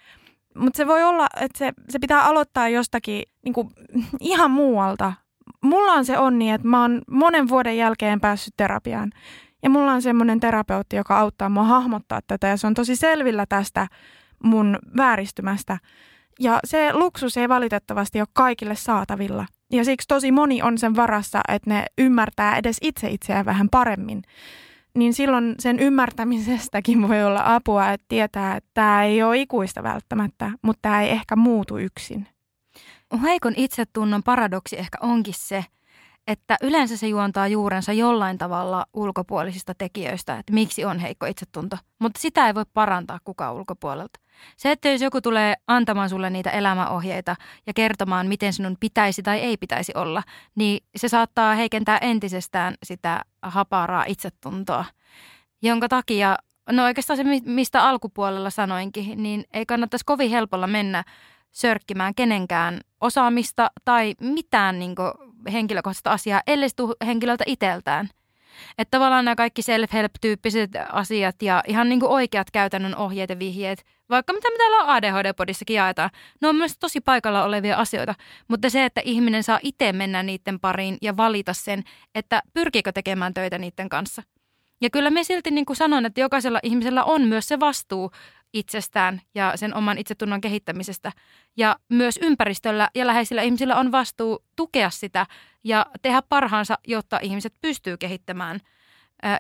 [0.55, 3.69] Mutta se voi olla, että se, se pitää aloittaa jostakin niin kuin,
[4.21, 5.13] ihan muualta.
[5.65, 9.11] Mulla on se onni, että mä oon monen vuoden jälkeen päässyt terapiaan.
[9.63, 13.47] Ja mulla on semmoinen terapeutti, joka auttaa mua hahmottaa tätä ja se on tosi selvillä
[13.49, 13.87] tästä
[14.45, 15.79] mun vääristymästä.
[16.41, 19.47] Ja se luksus ei valitettavasti ole kaikille saatavilla.
[19.73, 24.23] Ja siksi tosi moni on sen varassa, että ne ymmärtää edes itse itseään vähän paremmin.
[24.95, 30.51] Niin silloin sen ymmärtämisestäkin voi olla apua, että tietää, että tämä ei ole ikuista välttämättä,
[30.63, 32.29] mutta tämä ei ehkä muutu yksin.
[33.23, 35.65] Heikon itsetunnon paradoksi ehkä onkin se,
[36.29, 41.77] että yleensä se juontaa juurensa jollain tavalla ulkopuolisista tekijöistä, että miksi on heikko itsetunto.
[41.99, 44.21] Mutta sitä ei voi parantaa kukaan ulkopuolelta.
[44.57, 49.39] Se, että jos joku tulee antamaan sulle niitä elämäohjeita ja kertomaan, miten sinun pitäisi tai
[49.39, 50.23] ei pitäisi olla,
[50.55, 54.85] niin se saattaa heikentää entisestään sitä haparaa itsetuntoa,
[55.63, 56.37] jonka takia,
[56.73, 61.05] no oikeastaan se, mistä alkupuolella sanoinkin, niin ei kannattaisi kovin helpolla mennä
[61.53, 64.95] sörkkimään kenenkään osaamista tai mitään niin
[65.53, 66.69] henkilökohtaista asiaa, ellei
[67.07, 68.09] henkilöltä itseltään.
[68.79, 73.85] Että tavallaan nämä kaikki self-help-tyyppiset asiat ja ihan niin kuin oikeat käytännön ohjeet ja vihjeet,
[74.11, 76.11] vaikka mitä me täällä ADHD-podissakin jaetaan,
[76.41, 78.15] ne on myös tosi paikalla olevia asioita.
[78.49, 81.85] Mutta se, että ihminen saa itse mennä niiden pariin ja valita sen,
[82.15, 84.23] että pyrkiikö tekemään töitä niiden kanssa.
[84.81, 88.11] Ja kyllä me silti niin kuin sanon, että jokaisella ihmisellä on myös se vastuu
[88.53, 91.13] itsestään ja sen oman itsetunnon kehittämisestä.
[91.57, 95.27] Ja myös ympäristöllä ja läheisillä ihmisillä on vastuu tukea sitä
[95.65, 98.61] ja tehdä parhaansa, jotta ihmiset pystyy kehittämään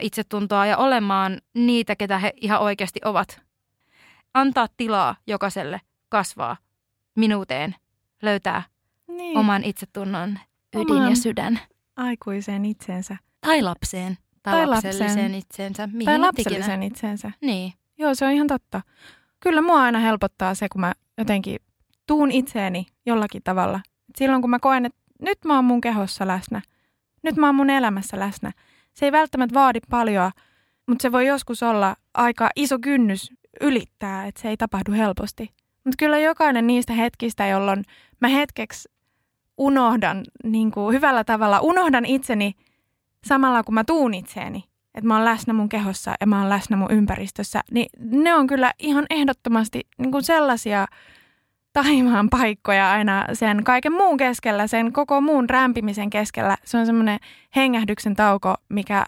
[0.00, 3.40] itsetuntoa ja olemaan niitä, ketä he ihan oikeasti ovat.
[4.34, 6.56] Antaa tilaa jokaiselle kasvaa
[7.16, 7.74] minuuteen,
[8.22, 8.62] löytää
[9.08, 9.38] Niin.
[9.38, 10.38] oman itsetunnon
[10.76, 11.60] ydin Oman ja sydän.
[11.96, 13.16] Aikuiseen itsensä.
[13.40, 14.18] Tai lapseen.
[14.42, 15.34] Tai, Tai lapselliseen lapseen.
[15.34, 15.86] itseensä.
[15.86, 16.84] Mihin tai ikinä.
[16.84, 17.30] itsensä.
[17.40, 17.72] Niin.
[17.98, 18.80] Joo, se on ihan totta.
[19.40, 21.58] Kyllä mua aina helpottaa se, kun mä jotenkin
[22.06, 23.80] tuun itseeni jollakin tavalla.
[24.08, 26.62] Et silloin kun mä koen, että nyt mä oon mun kehossa läsnä,
[27.22, 28.52] nyt mä oon mun elämässä läsnä.
[28.94, 30.30] Se ei välttämättä vaadi paljon,
[30.86, 35.50] mutta se voi joskus olla aika iso kynnys ylittää, että se ei tapahdu helposti.
[35.84, 37.84] Mutta kyllä jokainen niistä hetkistä, jolloin
[38.20, 38.88] mä hetkeksi
[39.58, 42.52] unohdan niin kuin hyvällä tavalla, unohdan itseni
[43.24, 44.64] samalla kun mä tuun itseeni,
[44.94, 48.46] että mä oon läsnä mun kehossa ja mä oon läsnä mun ympäristössä, niin ne on
[48.46, 50.86] kyllä ihan ehdottomasti niin kuin sellaisia
[51.72, 56.56] taimaan paikkoja aina sen kaiken muun keskellä, sen koko muun rämpimisen keskellä.
[56.64, 57.18] Se on semmoinen
[57.56, 59.04] hengähdyksen tauko, mikä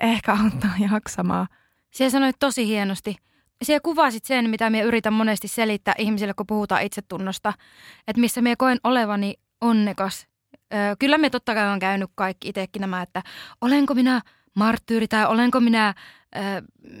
[0.00, 1.46] ehkä auttaa jaksamaan.
[1.90, 3.16] Siellä sanoit tosi hienosti.
[3.62, 7.52] Siellä kuvasit sen, mitä minä yritän monesti selittää ihmisille, kun puhutaan itsetunnosta,
[8.08, 10.26] että missä minä koen olevani onnekas.
[10.74, 13.22] Öö, kyllä me totta kai on käynyt kaikki itsekin nämä, että
[13.60, 14.20] olenko minä
[14.58, 15.94] marttyyri tai olenko minä,
[16.36, 16.42] öö,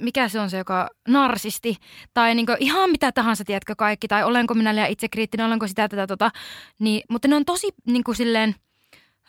[0.00, 1.76] mikä se on se, joka narsisti
[2.14, 6.06] tai niinku ihan mitä tahansa, tiedätkö kaikki, tai olenko minä liian itsekriittinen, olenko sitä tätä
[6.06, 6.30] tota.
[6.78, 8.54] Niin, mutta ne on tosi niinku silleen,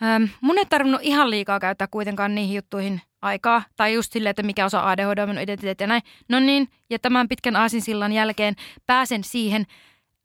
[0.02, 4.42] öö, mun ei tarvinnut ihan liikaa käyttää kuitenkaan niihin juttuihin aikaa, tai just silleen, että
[4.42, 6.02] mikä osa ADHD on minun identiteetti ja näin.
[6.28, 8.54] No niin, ja tämän pitkän aasinsillan jälkeen
[8.86, 9.66] pääsen siihen,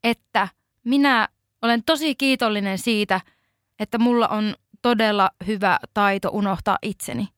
[0.04, 0.48] että
[0.84, 1.28] minä
[1.62, 3.20] olen tosi kiitollinen siitä,
[3.78, 7.28] että mulla on todella hyvä taito unohtaa itseni.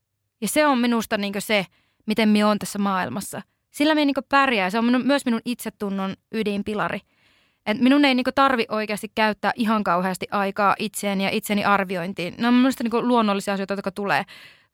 [0.40, 1.66] Ja se on minusta niin se,
[2.06, 3.42] miten minä olen tässä maailmassa.
[3.70, 4.70] Sillä minä niin pärjää.
[4.70, 7.00] Se on minun, myös minun itsetunnon ydinpilari.
[7.66, 12.34] Et minun ei niin tarvi oikeasti käyttää ihan kauheasti aikaa itseen ja itseni arviointiin.
[12.38, 14.22] Ne on minusta niin luonnollisia asioita, jotka tulee.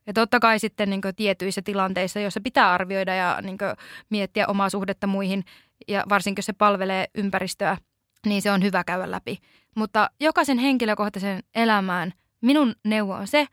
[0.07, 3.57] Ja totta kai sitten niin tietyissä tilanteissa, joissa pitää arvioida ja niin
[4.09, 5.43] miettiä omaa suhdetta muihin,
[5.87, 7.77] ja varsinkin jos se palvelee ympäristöä,
[8.25, 9.37] niin se on hyvä käydä läpi.
[9.75, 13.47] Mutta jokaisen henkilökohtaisen elämään minun neuvo on se,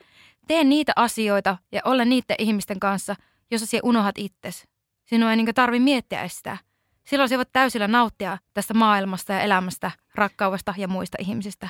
[0.46, 3.16] tee niitä asioita ja ole niiden ihmisten kanssa,
[3.50, 4.64] jossa sinä unohat itsesi.
[5.04, 6.56] Sinun ei niin tarvi miettiä edes sitä.
[7.04, 11.68] Silloin sinä voit täysillä nauttia tästä maailmasta ja elämästä, rakkaudesta ja muista ihmisistä.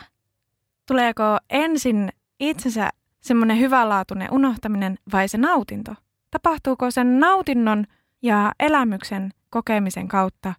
[0.86, 5.94] Tuleeko ensin itsensä semmoinen hyvänlaatuinen unohtaminen vai se nautinto?
[6.30, 7.86] Tapahtuuko sen nautinnon
[8.22, 10.54] ja elämyksen kokemisen kautta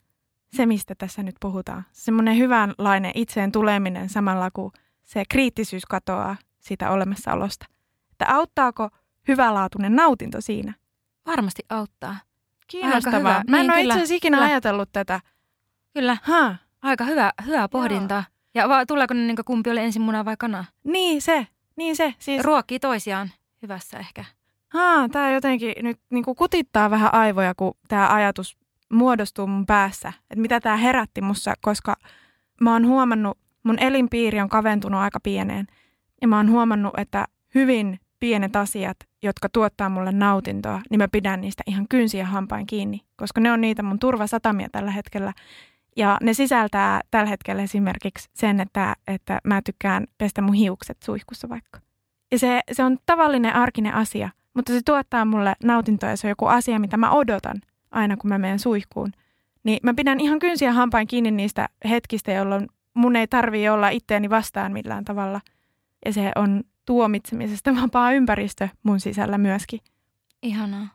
[0.53, 1.85] se, mistä tässä nyt puhutaan.
[1.91, 4.71] Semmoinen hyvänlainen itseen tuleminen samalla kun
[5.03, 7.65] se kriittisyys katoaa siitä olemassaolosta.
[8.13, 8.89] Että auttaako
[9.27, 10.73] hyvälaatuinen nautinto siinä?
[11.25, 12.15] Varmasti auttaa.
[12.67, 13.19] Kiinnostavaa.
[13.19, 13.43] hyvä.
[13.49, 14.47] Mä en Niin, ole itse asiassa ikinä kyllä.
[14.49, 15.19] ajatellut tätä.
[15.93, 18.23] Kyllä, Ha, aika hyvä, hyvä pohdintaa.
[18.55, 20.65] Ja va, tuleeko ne niin kumpi oli ensin muna vai kana?
[20.83, 22.13] niin se, niin se.
[22.19, 23.29] Siis, Ruokkii toisiaan
[23.61, 24.25] hyvässä ehkä.
[24.67, 28.57] haa, tää jotenkin nyt niin kuin kutittaa vähän aivoja, kun tämä ajatus
[28.93, 30.13] muodostuu mun päässä.
[30.29, 31.95] Että mitä tämä herätti mussa, koska
[32.61, 35.67] mä oon huomannut, mun elinpiiri on kaventunut aika pieneen.
[36.21, 41.41] Ja mä oon huomannut, että hyvin pienet asiat, jotka tuottaa mulle nautintoa, niin mä pidän
[41.41, 45.33] niistä ihan kynsiä hampain kiinni, koska ne on niitä mun turvasatamia tällä hetkellä.
[45.97, 51.49] Ja ne sisältää tällä hetkellä esimerkiksi sen, että, että mä tykkään pestä mun hiukset suihkussa
[51.49, 51.79] vaikka.
[52.31, 56.31] Ja se, se on tavallinen arkinen asia, mutta se tuottaa mulle nautintoa ja se on
[56.31, 57.61] joku asia, mitä mä odotan
[57.91, 59.11] aina, kun mä menen suihkuun.
[59.63, 64.29] Niin mä pidän ihan kynsiä hampain kiinni niistä hetkistä, jolloin mun ei tarvii olla itteeni
[64.29, 65.41] vastaan millään tavalla.
[66.05, 69.79] Ja se on tuomitsemisesta vapaa ympäristö mun sisällä myöskin.
[70.41, 70.87] Ihanaa.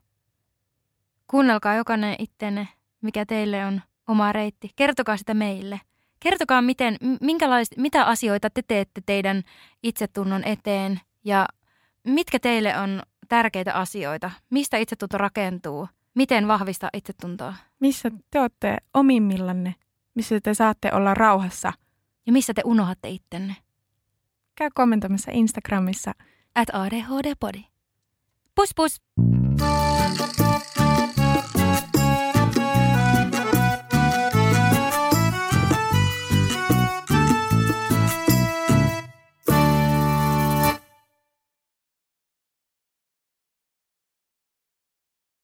[1.26, 2.68] Kuunnelkaa jokainen ittenne,
[3.01, 4.70] mikä teille on oma reitti.
[4.76, 5.80] Kertokaa sitä meille.
[6.20, 9.43] Kertokaa, miten, m- minkälais, mitä asioita te teette teidän
[9.82, 11.49] itsetunnon eteen ja
[12.05, 14.30] mitkä teille on tärkeitä asioita.
[14.51, 15.89] Mistä itsetunto rakentuu?
[16.14, 17.55] Miten vahvistaa itsetuntoa?
[17.80, 19.74] Missä te olette omimmillanne,
[20.14, 21.72] missä te saatte olla rauhassa.
[22.26, 23.57] Ja missä te unohatte ittenne?
[24.59, 26.12] Käy kommentoimassa Instagramissa.
[26.54, 27.64] At ADHD Podi.
[28.54, 29.00] Pus pus!